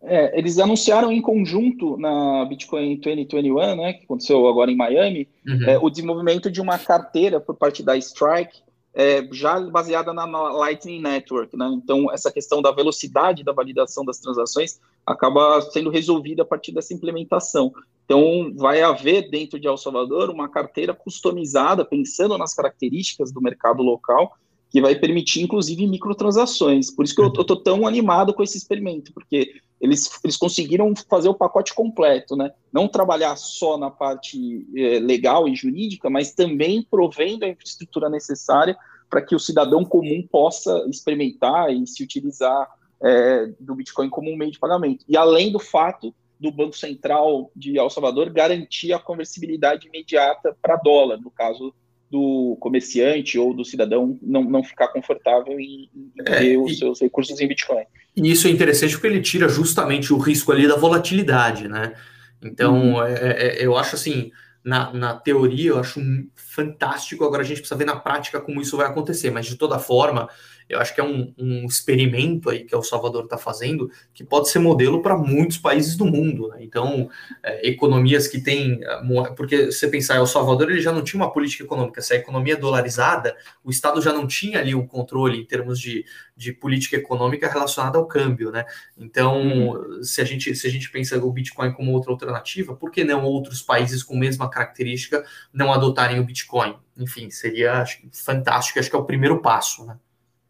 É, 0.00 0.38
eles 0.38 0.60
anunciaram 0.60 1.10
em 1.10 1.20
conjunto 1.20 1.96
na 1.96 2.44
Bitcoin 2.44 2.94
2021, 3.00 3.74
né, 3.74 3.92
que 3.94 4.04
aconteceu 4.04 4.46
agora 4.46 4.70
em 4.70 4.76
Miami, 4.76 5.28
uhum. 5.44 5.64
é, 5.64 5.78
o 5.78 5.90
desenvolvimento 5.90 6.48
de 6.48 6.60
uma 6.60 6.78
carteira 6.78 7.40
por 7.40 7.56
parte 7.56 7.82
da 7.82 7.96
Strike 7.96 8.62
é, 8.92 9.26
já 9.32 9.60
baseada 9.60 10.12
na, 10.12 10.26
na, 10.26 10.50
Lightning 10.50 11.00
Network, 11.00 11.56
né? 11.56 11.70
Então, 11.74 12.12
essa 12.12 12.32
questão 12.32 12.60
da 12.60 12.72
velocidade 12.72 13.44
da 13.44 13.52
validação 13.52 14.04
das 14.04 14.18
transações 14.18 14.80
acaba 15.06 15.60
sendo 15.60 15.90
resolvida 15.90 16.42
a 16.42 16.46
partir 16.46 16.72
dessa 16.72 16.92
implementação. 16.92 17.72
Então, 18.04 18.52
vai 18.56 18.82
haver 18.82 19.30
dentro 19.30 19.58
de 19.60 19.68
El 19.68 19.76
Salvador 19.76 20.30
uma 20.30 20.48
carteira 20.48 20.92
customizada, 20.92 21.84
pensando 21.84 22.36
nas 22.36 22.54
características 22.54 23.32
do 23.32 23.40
mercado 23.40 23.82
local, 23.82 24.36
que 24.70 24.80
vai 24.80 24.94
permitir, 24.94 25.42
inclusive, 25.42 25.86
microtransações. 25.86 26.90
Por 26.90 27.04
isso 27.04 27.14
que 27.14 27.20
eu 27.20 27.26
estou 27.26 27.56
tão 27.56 27.86
animado 27.86 28.32
com 28.32 28.42
esse 28.42 28.56
experimento, 28.56 29.12
porque 29.12 29.54
eles, 29.80 30.08
eles 30.22 30.36
conseguiram 30.36 30.92
fazer 31.08 31.28
o 31.28 31.34
pacote 31.34 31.74
completo, 31.74 32.36
né? 32.36 32.52
Não 32.72 32.86
trabalhar 32.86 33.34
só 33.36 33.76
na 33.76 33.90
parte 33.90 34.64
é, 34.76 35.00
legal 35.00 35.48
e 35.48 35.56
jurídica, 35.56 36.08
mas 36.08 36.32
também 36.32 36.86
provendo 36.88 37.44
a 37.44 37.48
infraestrutura 37.48 38.08
necessária 38.08 38.76
para 39.08 39.22
que 39.22 39.34
o 39.34 39.40
cidadão 39.40 39.84
comum 39.84 40.24
possa 40.30 40.86
experimentar 40.88 41.72
e 41.72 41.84
se 41.86 42.02
utilizar 42.04 42.68
é, 43.02 43.46
do 43.58 43.74
Bitcoin 43.74 44.08
como 44.08 44.30
um 44.30 44.36
meio 44.36 44.52
de 44.52 44.58
pagamento. 44.58 45.04
E 45.08 45.16
além 45.16 45.50
do 45.50 45.58
fato 45.58 46.14
do 46.38 46.52
Banco 46.52 46.76
Central 46.76 47.50
de 47.56 47.76
El 47.76 47.90
Salvador 47.90 48.30
garantir 48.30 48.92
a 48.92 48.98
conversibilidade 48.98 49.88
imediata 49.88 50.56
para 50.62 50.76
dólar, 50.76 51.20
no 51.20 51.30
caso 51.30 51.74
do 52.10 52.56
comerciante 52.60 53.38
ou 53.38 53.54
do 53.54 53.64
cidadão 53.64 54.18
não, 54.20 54.42
não 54.42 54.64
ficar 54.64 54.88
confortável 54.88 55.58
em, 55.60 55.88
em 55.94 56.12
é, 56.26 56.38
ter 56.38 56.56
os 56.56 56.72
e, 56.72 56.76
seus 56.76 57.00
recursos 57.00 57.40
em 57.40 57.46
Bitcoin. 57.46 57.84
E 58.16 58.30
isso 58.30 58.48
é 58.48 58.50
interessante 58.50 58.92
porque 58.94 59.06
ele 59.06 59.20
tira 59.20 59.48
justamente 59.48 60.12
o 60.12 60.18
risco 60.18 60.50
ali 60.50 60.66
da 60.66 60.76
volatilidade, 60.76 61.68
né? 61.68 61.94
Então, 62.42 63.04
é, 63.04 63.12
é, 63.14 63.62
é 63.62 63.66
eu 63.66 63.76
acho 63.76 63.94
assim, 63.94 64.32
na, 64.64 64.92
na 64.92 65.14
teoria 65.14 65.70
eu 65.70 65.78
acho 65.78 66.00
fantástico, 66.34 67.24
agora 67.24 67.42
a 67.42 67.46
gente 67.46 67.58
precisa 67.58 67.78
ver 67.78 67.84
na 67.84 67.96
prática 67.96 68.40
como 68.40 68.60
isso 68.60 68.76
vai 68.76 68.86
acontecer, 68.86 69.30
mas 69.30 69.46
de 69.46 69.56
toda 69.56 69.78
forma, 69.78 70.28
eu 70.70 70.78
acho 70.78 70.94
que 70.94 71.00
é 71.00 71.04
um, 71.04 71.34
um 71.36 71.66
experimento 71.66 72.48
aí 72.48 72.64
que 72.64 72.74
o 72.76 72.82
Salvador 72.82 73.24
está 73.24 73.36
fazendo 73.36 73.90
que 74.14 74.22
pode 74.22 74.48
ser 74.48 74.60
modelo 74.60 75.02
para 75.02 75.18
muitos 75.18 75.58
países 75.58 75.96
do 75.96 76.06
mundo. 76.06 76.48
Né? 76.48 76.58
Então, 76.60 77.10
é, 77.42 77.68
economias 77.68 78.28
que 78.28 78.40
têm. 78.40 78.80
É, 78.82 79.30
porque 79.36 79.66
você 79.66 79.88
pensar, 79.88 80.16
El 80.16 80.26
Salvador 80.26 80.70
ele 80.70 80.80
já 80.80 80.92
não 80.92 81.02
tinha 81.02 81.20
uma 81.20 81.32
política 81.32 81.64
econômica, 81.64 82.00
se 82.00 82.14
a 82.14 82.16
economia 82.16 82.54
é 82.54 82.56
dolarizada, 82.56 83.36
o 83.64 83.70
Estado 83.70 84.00
já 84.00 84.12
não 84.12 84.28
tinha 84.28 84.60
ali 84.60 84.72
o 84.72 84.86
controle 84.86 85.40
em 85.40 85.44
termos 85.44 85.80
de, 85.80 86.04
de 86.36 86.52
política 86.52 86.96
econômica 86.96 87.48
relacionada 87.48 87.98
ao 87.98 88.06
câmbio. 88.06 88.52
Né? 88.52 88.64
Então, 88.96 89.42
uhum. 89.42 90.02
se, 90.04 90.20
a 90.20 90.24
gente, 90.24 90.54
se 90.54 90.68
a 90.68 90.70
gente 90.70 90.88
pensa 90.88 91.18
o 91.18 91.32
Bitcoin 91.32 91.72
como 91.72 91.90
outra 91.90 92.12
alternativa, 92.12 92.76
por 92.76 92.92
que 92.92 93.02
não 93.02 93.24
outros 93.24 93.60
países 93.60 94.04
com 94.04 94.14
a 94.14 94.20
mesma 94.20 94.48
característica 94.48 95.24
não 95.52 95.72
adotarem 95.72 96.20
o 96.20 96.24
Bitcoin? 96.24 96.76
Enfim, 96.96 97.28
seria 97.30 97.80
acho, 97.80 97.98
fantástico, 98.12 98.78
acho 98.78 98.88
que 98.88 98.96
é 98.96 98.98
o 98.98 99.04
primeiro 99.04 99.40
passo. 99.40 99.84
Né? 99.84 99.96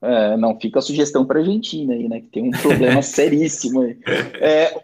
É, 0.02 0.36
não 0.36 0.58
fica 0.58 0.78
a 0.78 0.82
sugestão 0.82 1.26
para 1.26 1.38
a 1.38 1.42
Argentina 1.42 1.92
aí, 1.92 2.08
né? 2.08 2.20
Que 2.20 2.28
tem 2.28 2.42
um 2.48 2.50
problema 2.50 3.02
seríssimo 3.02 3.82
aí. 3.82 3.98
É, 4.40 4.80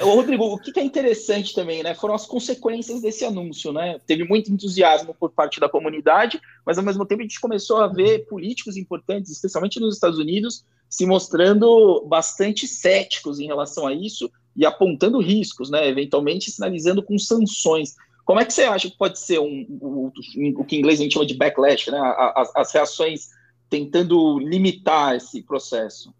Rodrigo, 0.00 0.44
o 0.44 0.58
que 0.58 0.78
é 0.78 0.82
interessante 0.82 1.54
também, 1.54 1.82
né? 1.82 1.94
Foram 1.94 2.14
as 2.14 2.26
consequências 2.26 3.00
desse 3.00 3.24
anúncio, 3.24 3.72
né? 3.72 3.98
Teve 4.06 4.24
muito 4.24 4.52
entusiasmo 4.52 5.14
por 5.14 5.30
parte 5.30 5.58
da 5.58 5.68
comunidade, 5.68 6.40
mas 6.64 6.78
ao 6.78 6.84
mesmo 6.84 7.06
tempo 7.06 7.22
a 7.22 7.24
gente 7.24 7.40
começou 7.40 7.78
a 7.78 7.86
ver 7.86 8.26
políticos 8.26 8.76
importantes, 8.76 9.32
especialmente 9.32 9.80
nos 9.80 9.94
Estados 9.94 10.18
Unidos, 10.18 10.64
se 10.88 11.06
mostrando 11.06 12.04
bastante 12.06 12.66
céticos 12.68 13.40
em 13.40 13.46
relação 13.46 13.86
a 13.86 13.94
isso 13.94 14.30
e 14.54 14.66
apontando 14.66 15.20
riscos, 15.20 15.70
né? 15.70 15.88
Eventualmente 15.88 16.50
sinalizando 16.50 17.02
com 17.02 17.18
sanções. 17.18 17.94
Como 18.24 18.40
é 18.40 18.44
que 18.44 18.52
você 18.52 18.64
acha 18.64 18.90
que 18.90 18.98
pode 18.98 19.18
ser 19.18 19.40
um, 19.40 19.66
o, 19.80 20.12
o 20.58 20.64
que 20.64 20.76
em 20.76 20.80
inglês 20.80 21.00
a 21.00 21.02
gente 21.02 21.14
chama 21.14 21.24
de 21.24 21.34
backlash, 21.34 21.90
né? 21.90 21.98
As, 22.36 22.54
as 22.54 22.72
reações 22.72 23.28
tentando 23.68 24.38
limitar 24.38 25.14
esse 25.14 25.42
processo. 25.42 26.12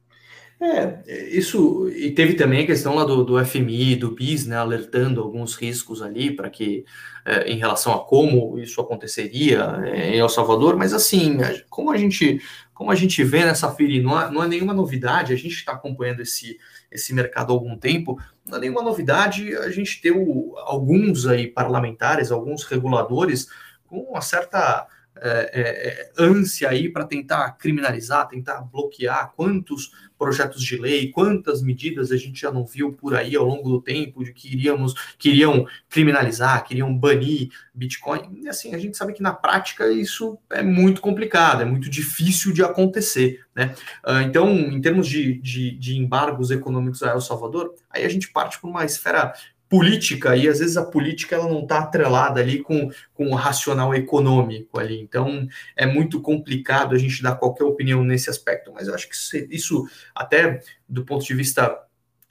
É, 0.60 1.04
isso, 1.30 1.88
e 1.88 2.10
teve 2.10 2.34
também 2.34 2.64
a 2.64 2.66
questão 2.66 2.96
lá 2.96 3.04
do, 3.04 3.22
do 3.22 3.44
FMI, 3.44 3.94
do 3.94 4.10
BIS, 4.10 4.44
né, 4.46 4.56
alertando 4.56 5.20
alguns 5.20 5.54
riscos 5.54 6.02
ali 6.02 6.32
para 6.34 6.50
que, 6.50 6.84
é, 7.24 7.48
em 7.48 7.58
relação 7.58 7.94
a 7.94 8.04
como 8.04 8.58
isso 8.58 8.80
aconteceria 8.80 9.80
é, 9.84 10.16
em 10.16 10.18
El 10.18 10.28
Salvador, 10.28 10.76
mas 10.76 10.92
assim, 10.92 11.38
como 11.70 11.92
a 11.92 11.96
gente, 11.96 12.42
como 12.74 12.90
a 12.90 12.96
gente 12.96 13.22
vê 13.22 13.44
nessa 13.44 13.72
FIRI, 13.72 14.02
não, 14.02 14.16
há, 14.16 14.32
não 14.32 14.42
é 14.42 14.48
nenhuma 14.48 14.74
novidade, 14.74 15.32
a 15.32 15.36
gente 15.36 15.54
está 15.54 15.72
acompanhando 15.74 16.22
esse, 16.22 16.58
esse 16.90 17.14
mercado 17.14 17.52
há 17.52 17.54
algum 17.54 17.76
tempo, 17.76 18.20
não 18.44 18.58
é 18.58 18.60
nenhuma 18.60 18.82
novidade 18.82 19.56
a 19.58 19.70
gente 19.70 20.00
ter 20.00 20.10
o, 20.10 20.56
alguns 20.56 21.24
aí 21.24 21.46
parlamentares, 21.46 22.32
alguns 22.32 22.64
reguladores 22.64 23.46
com 23.86 24.00
uma 24.00 24.20
certa 24.20 24.88
é, 25.22 25.50
é, 25.52 25.60
é, 25.60 26.12
ânsia 26.18 26.68
aí 26.68 26.88
para 26.88 27.04
tentar 27.04 27.52
criminalizar, 27.52 28.28
tentar 28.28 28.60
bloquear 28.60 29.32
quantos 29.36 29.90
projetos 30.18 30.62
de 30.62 30.76
lei, 30.76 31.10
quantas 31.10 31.62
medidas 31.62 32.10
a 32.10 32.16
gente 32.16 32.40
já 32.40 32.50
não 32.50 32.66
viu 32.66 32.92
por 32.92 33.14
aí 33.14 33.36
ao 33.36 33.44
longo 33.44 33.68
do 33.68 33.80
tempo 33.80 34.24
de 34.24 34.32
que 34.32 34.52
iríamos, 34.52 34.94
queriam 35.16 35.66
criminalizar, 35.88 36.64
queriam 36.64 36.94
banir 36.96 37.50
Bitcoin. 37.72 38.40
E 38.42 38.48
assim, 38.48 38.74
a 38.74 38.78
gente 38.78 38.96
sabe 38.96 39.12
que 39.12 39.22
na 39.22 39.32
prática 39.32 39.90
isso 39.92 40.36
é 40.50 40.62
muito 40.62 41.00
complicado, 41.00 41.62
é 41.62 41.64
muito 41.64 41.88
difícil 41.88 42.52
de 42.52 42.64
acontecer. 42.64 43.40
Né? 43.54 43.74
Uh, 44.04 44.20
então, 44.26 44.50
em 44.50 44.80
termos 44.80 45.06
de, 45.06 45.38
de, 45.38 45.78
de 45.78 45.96
embargos 45.96 46.50
econômicos 46.50 47.02
a 47.02 47.10
El 47.10 47.20
Salvador, 47.20 47.74
aí 47.88 48.04
a 48.04 48.08
gente 48.08 48.30
parte 48.30 48.60
para 48.60 48.70
uma 48.70 48.84
esfera 48.84 49.32
política, 49.68 50.34
e 50.34 50.48
às 50.48 50.60
vezes 50.60 50.76
a 50.76 50.84
política 50.84 51.36
ela 51.36 51.48
não 51.48 51.62
está 51.62 51.80
atrelada 51.80 52.40
ali 52.40 52.60
com, 52.60 52.90
com 53.12 53.28
o 53.28 53.34
racional 53.34 53.94
econômico 53.94 54.80
ali. 54.80 54.98
Então 55.00 55.46
é 55.76 55.84
muito 55.84 56.20
complicado 56.20 56.94
a 56.94 56.98
gente 56.98 57.22
dar 57.22 57.36
qualquer 57.36 57.64
opinião 57.64 58.02
nesse 58.02 58.30
aspecto, 58.30 58.72
mas 58.72 58.88
eu 58.88 58.94
acho 58.94 59.08
que 59.08 59.14
isso, 59.54 59.86
até 60.14 60.60
do 60.88 61.04
ponto 61.04 61.24
de 61.24 61.34
vista 61.34 61.84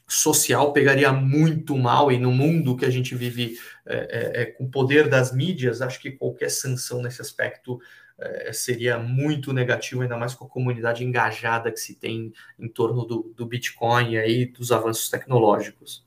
social, 0.08 0.72
pegaria 0.72 1.12
muito 1.12 1.78
mal, 1.78 2.12
e 2.12 2.18
no 2.18 2.32
mundo 2.32 2.78
que 2.78 2.86
a 2.86 2.90
gente 2.90 3.14
vive 3.14 3.58
é, 3.86 3.98
é, 4.40 4.42
é 4.42 4.46
com 4.46 4.64
o 4.64 4.72
poder 4.72 5.10
das 5.10 5.34
mídias, 5.34 5.82
acho 5.82 6.00
que 6.00 6.12
qualquer 6.12 6.50
sanção 6.50 7.02
nesse 7.02 7.22
aspecto 7.22 7.80
é, 8.18 8.52
seria 8.54 8.98
muito 8.98 9.54
negativo, 9.54 10.02
ainda 10.02 10.18
mais 10.18 10.34
com 10.34 10.46
a 10.46 10.50
comunidade 10.50 11.04
engajada 11.04 11.72
que 11.72 11.80
se 11.80 11.96
tem 11.96 12.34
em 12.58 12.68
torno 12.68 13.06
do, 13.06 13.34
do 13.36 13.46
Bitcoin 13.46 14.14
e 14.14 14.18
aí 14.18 14.46
dos 14.46 14.72
avanços 14.72 15.10
tecnológicos. 15.10 16.07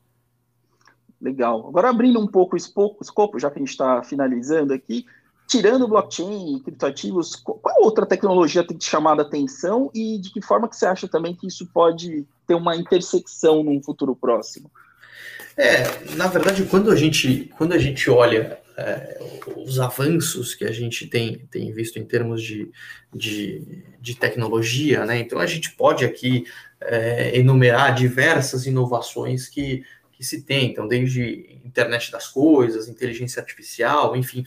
Legal. 1.21 1.67
Agora, 1.67 1.89
abrindo 1.89 2.19
um 2.19 2.27
pouco 2.27 2.55
o 2.55 2.57
escopo, 2.57 3.39
já 3.39 3.51
que 3.51 3.59
a 3.59 3.61
gente 3.61 3.69
está 3.69 4.01
finalizando 4.03 4.73
aqui, 4.73 5.05
tirando 5.47 5.87
blockchain 5.87 6.55
e 6.55 6.59
criptoativos, 6.61 7.35
qual 7.35 7.83
outra 7.83 8.05
tecnologia 8.05 8.65
tem 8.65 8.77
te 8.77 8.85
chamado 8.85 9.19
a 9.19 9.25
atenção 9.25 9.91
e 9.93 10.17
de 10.17 10.31
que 10.31 10.41
forma 10.41 10.67
que 10.67 10.75
você 10.75 10.85
acha 10.85 11.07
também 11.07 11.35
que 11.35 11.45
isso 11.45 11.67
pode 11.67 12.25
ter 12.47 12.55
uma 12.55 12.75
intersecção 12.75 13.61
num 13.61 13.83
futuro 13.83 14.15
próximo? 14.15 14.71
É, 15.55 16.15
na 16.15 16.27
verdade, 16.27 16.63
quando 16.63 16.89
a 16.89 16.95
gente, 16.95 17.51
quando 17.57 17.73
a 17.73 17.77
gente 17.77 18.09
olha 18.09 18.57
é, 18.77 19.19
os 19.57 19.79
avanços 19.79 20.55
que 20.55 20.63
a 20.63 20.71
gente 20.71 21.05
tem, 21.05 21.45
tem 21.51 21.71
visto 21.71 21.99
em 21.99 22.05
termos 22.05 22.41
de, 22.41 22.71
de, 23.13 23.83
de 23.99 24.15
tecnologia, 24.15 25.05
né? 25.05 25.19
Então 25.19 25.39
a 25.39 25.45
gente 25.45 25.71
pode 25.73 26.05
aqui 26.05 26.45
é, 26.79 27.37
enumerar 27.37 27.93
diversas 27.93 28.65
inovações 28.65 29.47
que 29.47 29.83
que 30.21 30.27
se 30.27 30.43
tem, 30.43 30.69
então, 30.69 30.87
desde 30.87 31.59
internet 31.65 32.11
das 32.11 32.27
coisas, 32.27 32.87
inteligência 32.87 33.41
artificial, 33.41 34.15
enfim. 34.15 34.43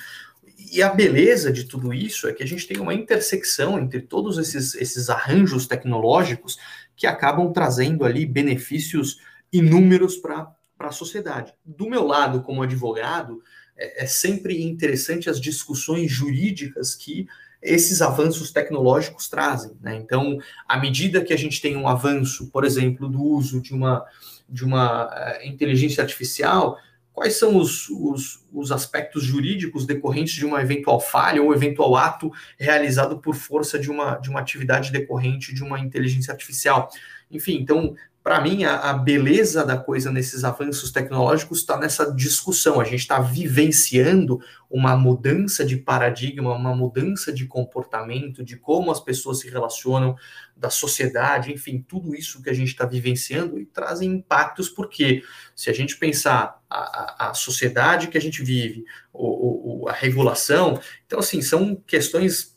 E 0.73 0.81
a 0.81 0.89
beleza 0.89 1.53
de 1.53 1.65
tudo 1.65 1.93
isso 1.93 2.29
é 2.29 2.33
que 2.33 2.45
a 2.45 2.47
gente 2.47 2.65
tem 2.69 2.79
uma 2.79 2.95
intersecção 2.95 3.77
entre 3.77 4.01
todos 4.01 4.39
esses, 4.39 4.77
esses 4.77 5.11
arranjos 5.11 5.67
tecnológicos 5.67 6.57
que 6.95 7.09
acabam 7.09 7.53
trazendo 7.53 8.05
ali 8.05 8.25
benefícios 8.25 9.19
inúmeros 9.53 10.17
para 10.17 10.55
a 10.79 10.93
sociedade. 10.93 11.53
Do 11.65 11.91
meu 11.91 12.07
lado, 12.07 12.43
como 12.43 12.63
advogado, 12.63 13.43
é, 13.77 14.05
é 14.05 14.07
sempre 14.07 14.63
interessante 14.63 15.29
as 15.29 15.41
discussões 15.41 16.09
jurídicas 16.09 16.95
que 16.95 17.27
esses 17.61 18.01
avanços 18.01 18.53
tecnológicos 18.53 19.29
trazem. 19.29 19.73
Né? 19.81 19.97
Então, 19.97 20.39
à 20.69 20.79
medida 20.79 21.25
que 21.25 21.33
a 21.33 21.39
gente 21.39 21.61
tem 21.61 21.77
um 21.77 21.89
avanço, 21.89 22.49
por 22.53 22.65
exemplo, 22.65 23.09
do 23.09 23.21
uso 23.21 23.61
de 23.61 23.75
uma 23.75 24.05
de 24.49 24.65
uma 24.65 25.07
uh, 25.07 25.47
inteligência 25.47 26.03
artificial, 26.03 26.79
quais 27.13 27.39
são 27.39 27.57
os, 27.57 27.89
os, 27.89 28.45
os, 28.53 28.73
aspectos 28.73 29.23
jurídicos 29.23 29.87
decorrentes 29.87 30.35
de 30.35 30.45
uma 30.45 30.61
eventual 30.61 31.01
falha 31.01 31.43
ou 31.43 31.55
eventual 31.55 31.97
ato 31.97 32.31
realizado 32.59 33.19
por 33.19 33.35
força 33.37 33.79
de 33.79 33.91
uma, 33.91 34.17
de 34.17 34.29
uma 34.29 34.41
atividade 34.41 34.91
decorrente 34.91 35.55
de 35.55 35.63
uma 35.63 35.79
inteligência 35.79 36.33
artificial. 36.33 36.91
Enfim, 37.31 37.55
então, 37.55 37.95
para 38.25 38.41
mim, 38.41 38.65
a, 38.65 38.77
a, 38.77 38.95
beleza 38.95 39.67
da 39.67 39.77
coisa 39.77 40.11
nesses 40.11 40.45
avanços 40.45 40.91
tecnológicos 40.91 41.59
está 41.59 41.77
nessa 41.77 42.11
discussão. 42.11 42.81
A 42.81 42.85
gente 42.85 43.01
está 43.01 43.21
vivenciando 43.21 44.41
uma 44.71 44.97
mudança 44.97 45.63
de 45.63 45.77
paradigma, 45.77 46.55
uma 46.55 46.75
mudança 46.75 47.31
de 47.31 47.47
comportamento, 47.47 48.43
de 48.43 48.57
como 48.57 48.91
as 48.91 48.99
pessoas 48.99 49.41
se 49.41 49.51
relacionam, 49.51 50.17
da 50.57 50.71
sociedade, 50.71 51.53
enfim, 51.53 51.85
tudo 51.87 52.15
isso 52.15 52.43
que 52.43 52.49
a 52.49 52.55
gente 52.55 52.69
está 52.69 52.87
vivenciando 52.87 53.59
e 53.61 53.67
trazem 53.67 54.11
impactos, 54.11 54.71
porque 54.71 55.23
se 55.55 55.69
a 55.69 55.75
gente 55.75 55.99
pensar 55.99 56.63
a, 56.71 57.27
a, 57.27 57.31
a 57.31 57.35
sociedade 57.35 58.09
que 58.09 58.17
a 58.17 58.21
gente 58.21 58.43
vive, 58.43 58.87
o, 59.13 59.83
o, 59.83 59.89
a 59.89 59.93
regulação, 59.93 60.81
então, 61.07 61.19
assim, 61.19 61.43
são 61.43 61.77
questões 61.87 62.54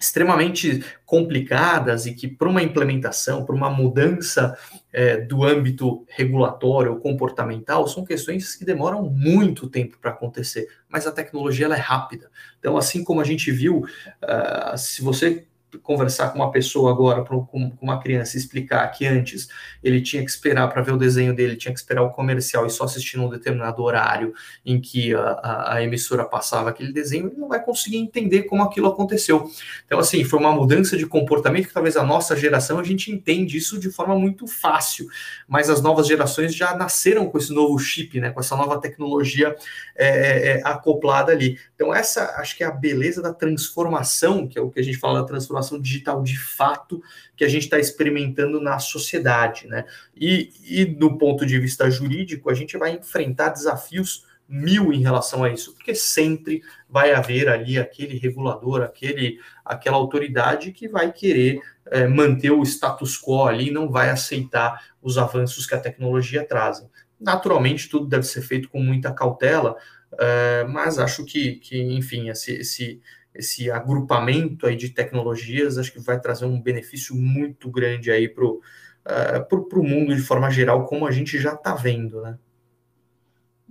extremamente 0.00 0.84
complicadas 1.04 2.06
e 2.06 2.14
que 2.14 2.28
para 2.28 2.48
uma 2.48 2.62
implementação, 2.62 3.44
para 3.44 3.54
uma 3.54 3.70
mudança 3.70 4.56
é, 4.92 5.16
do 5.16 5.44
âmbito 5.44 6.04
regulatório 6.08 6.92
ou 6.92 6.98
comportamental, 6.98 7.86
são 7.88 8.04
questões 8.04 8.54
que 8.54 8.64
demoram 8.64 9.02
muito 9.02 9.68
tempo 9.68 9.98
para 10.00 10.10
acontecer, 10.10 10.68
mas 10.88 11.06
a 11.06 11.12
tecnologia 11.12 11.66
ela 11.66 11.76
é 11.76 11.80
rápida. 11.80 12.30
Então, 12.58 12.76
assim 12.76 13.02
como 13.02 13.20
a 13.20 13.24
gente 13.24 13.50
viu, 13.50 13.78
uh, 13.78 14.78
se 14.78 15.02
você 15.02 15.46
conversar 15.82 16.30
com 16.30 16.38
uma 16.38 16.50
pessoa 16.50 16.90
agora, 16.90 17.22
com 17.24 17.76
uma 17.80 18.00
criança, 18.00 18.36
explicar 18.36 18.86
que 18.88 19.06
antes 19.06 19.48
ele 19.82 20.00
tinha 20.00 20.24
que 20.24 20.30
esperar 20.30 20.68
para 20.68 20.80
ver 20.80 20.92
o 20.92 20.96
desenho 20.96 21.34
dele, 21.34 21.56
tinha 21.56 21.72
que 21.72 21.78
esperar 21.78 22.02
o 22.02 22.10
comercial 22.10 22.66
e 22.66 22.70
só 22.70 22.84
assistir 22.84 23.18
num 23.18 23.28
determinado 23.28 23.82
horário 23.82 24.32
em 24.64 24.80
que 24.80 25.14
a, 25.14 25.20
a, 25.20 25.74
a, 25.74 25.82
emissora 25.82 26.24
passava 26.24 26.70
aquele 26.70 26.92
desenho, 26.92 27.26
ele 27.26 27.36
não 27.36 27.48
vai 27.48 27.62
conseguir 27.62 27.98
entender 27.98 28.44
como 28.44 28.62
aquilo 28.62 28.88
aconteceu. 28.88 29.50
Então, 29.84 29.98
assim, 29.98 30.24
foi 30.24 30.38
uma 30.38 30.52
mudança 30.52 30.96
de 30.96 31.06
comportamento 31.06 31.68
que 31.68 31.74
talvez 31.74 31.96
a 31.96 32.02
nossa 32.02 32.34
geração 32.36 32.78
a 32.78 32.84
gente 32.84 33.10
entende 33.10 33.58
isso 33.58 33.78
de 33.78 33.90
forma 33.90 34.14
muito 34.14 34.46
fácil, 34.46 35.06
mas 35.46 35.68
as 35.68 35.82
novas 35.82 36.06
gerações 36.06 36.54
já 36.54 36.74
nasceram 36.74 37.28
com 37.28 37.36
esse 37.36 37.52
novo 37.52 37.78
chip, 37.78 38.18
né, 38.20 38.30
com 38.30 38.40
essa 38.40 38.56
nova 38.56 38.80
tecnologia 38.80 39.54
é, 39.94 40.06
é, 40.06 40.48
é 40.48 40.62
acoplada 40.64 41.32
ali. 41.32 41.58
Então, 41.74 41.94
essa 41.94 42.36
acho 42.38 42.56
que 42.56 42.64
é 42.64 42.66
a 42.66 42.70
beleza 42.70 43.20
da 43.20 43.32
transformação, 43.32 44.46
que 44.46 44.58
é 44.58 44.62
o 44.62 44.70
que 44.70 44.80
a 44.80 44.82
gente 44.82 44.96
fala 44.96 45.20
da 45.20 45.26
transformação 45.26 45.57
transformação 45.58 45.80
digital 45.80 46.22
de 46.22 46.38
fato 46.38 47.02
que 47.36 47.44
a 47.44 47.48
gente 47.48 47.64
está 47.64 47.78
experimentando 47.78 48.60
na 48.60 48.78
sociedade, 48.78 49.66
né? 49.66 49.84
E, 50.16 50.50
e 50.64 50.84
do 50.84 51.16
ponto 51.16 51.44
de 51.44 51.58
vista 51.58 51.90
jurídico, 51.90 52.50
a 52.50 52.54
gente 52.54 52.76
vai 52.76 52.92
enfrentar 52.92 53.50
desafios 53.50 54.26
mil 54.48 54.92
em 54.92 55.02
relação 55.02 55.44
a 55.44 55.50
isso, 55.50 55.74
porque 55.74 55.94
sempre 55.94 56.62
vai 56.88 57.12
haver 57.12 57.48
ali 57.50 57.78
aquele 57.78 58.16
regulador, 58.18 58.82
aquele, 58.82 59.38
aquela 59.62 59.98
autoridade 59.98 60.72
que 60.72 60.88
vai 60.88 61.12
querer 61.12 61.60
é, 61.90 62.06
manter 62.06 62.50
o 62.50 62.62
status 62.62 63.20
quo 63.20 63.44
ali, 63.44 63.70
não 63.70 63.90
vai 63.90 64.08
aceitar 64.08 64.94
os 65.02 65.18
avanços 65.18 65.66
que 65.66 65.74
a 65.74 65.80
tecnologia 65.80 66.46
trazem. 66.46 66.88
Naturalmente, 67.20 67.90
tudo 67.90 68.06
deve 68.06 68.22
ser 68.22 68.40
feito 68.40 68.70
com 68.70 68.80
muita 68.80 69.12
cautela, 69.12 69.76
é, 70.18 70.64
mas 70.64 70.98
acho 70.98 71.26
que, 71.26 71.56
que 71.56 71.82
enfim, 71.82 72.30
esse, 72.30 72.52
esse, 72.52 73.02
esse 73.38 73.70
agrupamento 73.70 74.66
aí 74.66 74.74
de 74.74 74.88
tecnologias 74.90 75.78
acho 75.78 75.92
que 75.92 76.00
vai 76.00 76.20
trazer 76.20 76.44
um 76.44 76.60
benefício 76.60 77.14
muito 77.14 77.70
grande 77.70 78.10
aí 78.10 78.28
para 78.28 78.44
o 78.44 78.60
uh, 79.06 79.82
mundo 79.82 80.14
de 80.14 80.20
forma 80.20 80.50
geral, 80.50 80.84
como 80.84 81.06
a 81.06 81.12
gente 81.12 81.38
já 81.38 81.54
está 81.54 81.74
vendo, 81.74 82.20
né? 82.20 82.36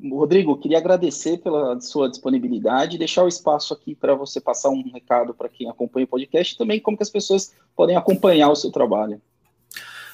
Rodrigo, 0.10 0.58
queria 0.58 0.78
agradecer 0.78 1.40
pela 1.40 1.80
sua 1.82 2.08
disponibilidade 2.08 2.96
e 2.96 3.00
deixar 3.00 3.24
o 3.24 3.28
espaço 3.28 3.74
aqui 3.74 3.96
para 3.96 4.14
você 4.14 4.40
passar 4.40 4.70
um 4.70 4.84
recado 4.94 5.34
para 5.34 5.50
quem 5.50 5.68
acompanha 5.68 6.06
o 6.06 6.10
podcast 6.10 6.54
e 6.54 6.58
também 6.58 6.80
como 6.80 6.96
que 6.96 7.04
as 7.04 7.10
pessoas 7.10 7.54
podem 7.76 7.98
acompanhar 7.98 8.50
o 8.50 8.56
seu 8.56 8.72
trabalho. 8.72 9.20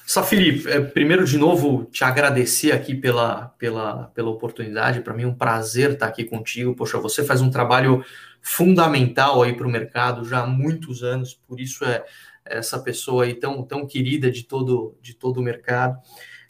Safiri, 0.05 0.63
é, 0.67 0.79
primeiro 0.81 1.25
de 1.25 1.37
novo 1.37 1.85
te 1.85 2.03
agradecer 2.03 2.71
aqui 2.71 2.95
pela, 2.95 3.53
pela, 3.57 4.05
pela 4.13 4.29
oportunidade, 4.29 5.01
para 5.01 5.13
mim 5.13 5.23
é 5.23 5.27
um 5.27 5.35
prazer 5.35 5.91
estar 5.91 6.07
aqui 6.07 6.23
contigo. 6.23 6.75
Poxa, 6.75 6.97
você 6.97 7.23
faz 7.23 7.41
um 7.41 7.49
trabalho 7.49 8.03
fundamental 8.43 9.41
aí 9.41 9.55
para 9.55 9.65
o 9.65 9.71
mercado 9.71 10.25
já 10.25 10.43
há 10.43 10.45
muitos 10.47 11.01
anos, 11.01 11.33
por 11.47 11.61
isso 11.61 11.85
é 11.85 12.03
essa 12.45 12.77
pessoa 12.77 13.23
aí 13.23 13.33
tão, 13.33 13.63
tão 13.63 13.87
querida 13.87 14.29
de 14.29 14.43
todo, 14.43 14.97
de 15.01 15.13
todo 15.13 15.37
o 15.37 15.41
mercado. 15.43 15.97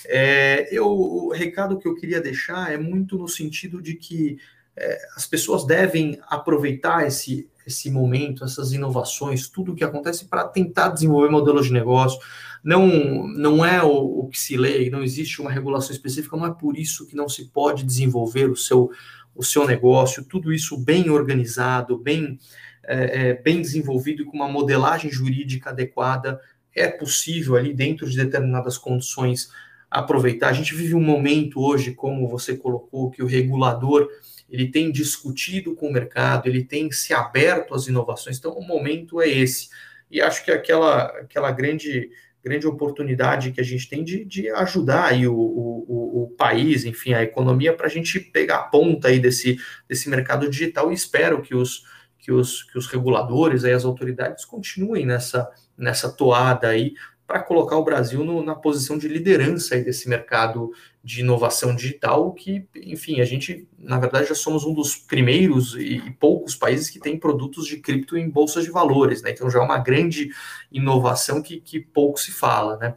É, 0.06 0.68
eu, 0.76 0.88
o 0.88 1.32
recado 1.32 1.78
que 1.78 1.88
eu 1.88 1.96
queria 1.96 2.20
deixar 2.20 2.74
é 2.74 2.78
muito 2.78 3.18
no 3.18 3.28
sentido 3.28 3.80
de 3.80 3.94
que 3.94 4.38
é, 4.76 4.98
as 5.16 5.28
pessoas 5.28 5.66
devem 5.66 6.20
aproveitar 6.28 7.06
esse, 7.06 7.48
esse 7.66 7.92
momento, 7.92 8.44
essas 8.44 8.74
inovações, 8.74 9.48
tudo 9.48 9.72
o 9.72 9.76
que 9.76 9.84
acontece 9.84 10.26
para 10.26 10.48
tentar 10.48 10.90
desenvolver 10.90 11.30
modelos 11.30 11.68
de 11.68 11.74
negócio. 11.74 12.20
Não, 12.64 13.28
não 13.28 13.64
é 13.64 13.84
o, 13.84 14.22
o, 14.22 14.30
que 14.30 14.40
se 14.40 14.58
lê, 14.58 14.90
não 14.90 15.04
existe 15.04 15.42
uma 15.42 15.52
regulação 15.52 15.92
específica, 15.92 16.36
não 16.36 16.48
é 16.48 16.54
por 16.54 16.78
isso 16.78 17.06
que 17.06 17.16
não 17.16 17.30
se 17.30 17.46
pode 17.50 17.84
desenvolver 17.84 18.50
o 18.50 18.56
seu, 18.56 18.90
o 19.36 19.44
seu 19.44 19.66
negócio, 19.66 20.24
tudo 20.24 20.54
isso 20.54 20.78
bem 20.78 21.10
organizado, 21.10 21.98
bem, 21.98 22.40
é, 22.84 23.30
é, 23.30 23.34
bem 23.34 23.62
desenvolvido 23.62 24.22
e 24.22 24.26
com 24.26 24.36
uma 24.36 24.48
modelagem 24.48 25.12
jurídica 25.12 25.70
adequada, 25.70 26.40
é 26.76 26.88
possível 26.88 27.56
ali 27.56 27.74
dentro 27.74 28.10
de 28.10 28.18
determinadas 28.18 28.78
condições 28.78 29.50
aproveitar. 29.90 30.50
A 30.50 30.54
gente 30.54 30.74
vive 30.74 30.96
um 30.96 31.02
momento 31.02 31.62
hoje, 31.62 31.94
como 31.94 32.28
você 32.28 32.58
colocou, 32.58 33.12
que 33.12 33.22
o 33.22 33.28
regulador 33.28 34.10
ele 34.50 34.68
tem 34.68 34.92
discutido 34.92 35.76
com 35.76 35.88
o 35.88 35.94
mercado, 35.94 36.48
ele 36.48 36.64
tem 36.64 36.92
se 36.92 37.14
aberto 37.14 37.74
às 37.74 37.88
inovações. 37.88 38.38
Então, 38.38 38.54
o 38.54 38.66
momento 38.66 39.22
é 39.22 39.28
esse. 39.28 39.70
E 40.12 40.22
acho 40.22 40.46
que 40.46 40.52
aquela, 40.52 41.06
aquela 41.06 41.52
grande, 41.52 42.12
grande 42.44 42.68
oportunidade 42.68 43.52
que 43.52 43.62
a 43.62 43.64
gente 43.64 43.88
tem 43.88 44.04
de, 44.04 44.26
de 44.26 44.50
ajudar 44.50 45.06
aí 45.06 45.26
o, 45.28 45.34
o, 45.34 46.24
o 46.24 46.30
país, 46.38 46.84
enfim, 46.84 47.14
a 47.14 47.24
economia, 47.24 47.74
para 47.74 47.88
a 47.88 47.90
gente 47.90 48.20
pegar 48.20 48.58
a 48.58 48.64
ponta 48.64 49.08
aí 49.08 49.20
desse, 49.20 49.58
desse 49.88 50.10
mercado 50.10 50.50
digital. 50.50 50.92
E 50.92 50.94
espero 50.94 51.42
que 51.42 51.56
os, 51.56 51.84
que 52.20 52.32
os, 52.32 52.64
que 52.64 52.78
os 52.78 52.88
reguladores, 52.88 53.64
aí, 53.64 53.72
as 53.72 53.86
autoridades, 53.86 54.44
continuem 54.44 55.06
nessa, 55.06 55.50
nessa 55.78 56.12
toada 56.12 56.68
aí, 56.68 56.94
para 57.34 57.42
colocar 57.42 57.78
o 57.78 57.84
Brasil 57.84 58.24
no, 58.24 58.44
na 58.44 58.54
posição 58.54 58.96
de 58.96 59.08
liderança 59.08 59.76
desse 59.80 60.08
mercado 60.08 60.72
de 61.04 61.22
inovação 61.22 61.76
digital, 61.76 62.32
que, 62.32 62.68
enfim, 62.76 63.22
a 63.22 63.26
gente, 63.26 63.68
na 63.76 63.98
verdade, 63.98 64.30
já 64.30 64.36
somos 64.36 64.64
um 64.66 64.72
dos 64.72 64.96
primeiros 64.96 65.74
e, 65.74 65.96
e 65.96 66.12
poucos 66.12 66.56
países 66.56 66.92
que 66.92 67.00
tem 67.00 67.18
produtos 67.18 67.66
de 67.66 67.78
cripto 67.78 68.16
em 68.16 68.30
bolsas 68.30 68.66
de 68.66 68.70
valores, 68.70 69.24
né? 69.24 69.32
Então 69.32 69.50
já 69.50 69.58
é 69.58 69.64
uma 69.64 69.80
grande 69.80 70.30
inovação 70.72 71.42
que, 71.42 71.60
que 71.60 71.80
pouco 71.80 72.20
se 72.20 72.32
fala, 72.32 72.78
né? 72.78 72.94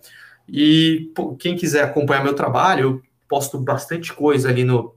E 0.46 1.10
pô, 1.14 1.34
quem 1.34 1.56
quiser 1.56 1.84
acompanhar 1.84 2.22
meu 2.22 2.34
trabalho, 2.34 2.82
eu 2.82 3.02
posto 3.26 3.58
bastante 3.58 4.12
coisa 4.12 4.50
ali 4.50 4.64
no, 4.64 4.94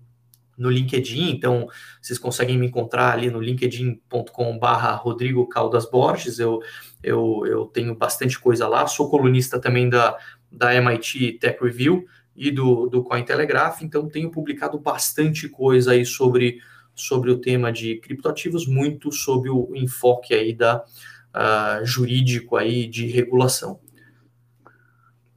no 0.60 0.70
LinkedIn, 0.70 1.32
então 1.32 1.68
vocês 2.02 2.20
conseguem 2.20 2.58
me 2.58 2.68
encontrar 2.68 3.14
ali 3.14 3.32
no 3.32 3.40
linkedin.com/barra 3.40 4.94
Rodrigo 4.96 5.48
Caldas 5.48 5.90
Borges. 5.90 6.38
Eu, 6.38 6.60
eu, 7.02 7.44
eu 7.48 7.66
tenho 7.66 7.96
bastante 7.96 8.38
coisa 8.38 8.68
lá, 8.68 8.86
sou 8.86 9.10
colunista 9.10 9.60
também 9.60 9.90
da, 9.90 10.18
da 10.52 10.76
MIT 10.76 11.40
Tech 11.40 11.58
Review 11.64 12.06
e 12.36 12.52
do, 12.52 12.88
do 12.88 13.04
Cointelegraph, 13.04 13.82
então 13.82 14.08
tenho 14.08 14.30
publicado 14.30 14.78
bastante 14.78 15.50
coisa 15.50 15.92
aí 15.92 16.06
sobre, 16.06 16.60
sobre 16.94 17.32
o 17.32 17.40
tema 17.40 17.72
de 17.72 17.98
criptoativos, 17.98 18.68
muito 18.68 19.12
sobre 19.12 19.50
o 19.50 19.72
enfoque 19.76 20.34
aí 20.34 20.54
da 20.54 20.84
uh, 21.36 21.86
jurídico 21.86 22.56
aí 22.56 22.88
de 22.88 23.08
regulação. 23.08 23.80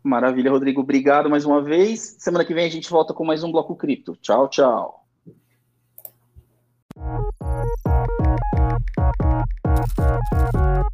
Maravilha, 0.02 0.50
Rodrigo. 0.50 0.80
Obrigado 0.80 1.30
mais 1.30 1.44
uma 1.44 1.62
vez. 1.62 2.16
Semana 2.18 2.44
que 2.44 2.54
vem 2.54 2.66
a 2.66 2.70
gente 2.70 2.90
volta 2.90 3.14
com 3.14 3.24
mais 3.24 3.44
um 3.44 3.52
Bloco 3.52 3.76
Cripto. 3.76 4.16
Tchau, 4.16 4.48
tchau. 4.48 5.01
Thank 6.94 7.32
you. 10.54 10.91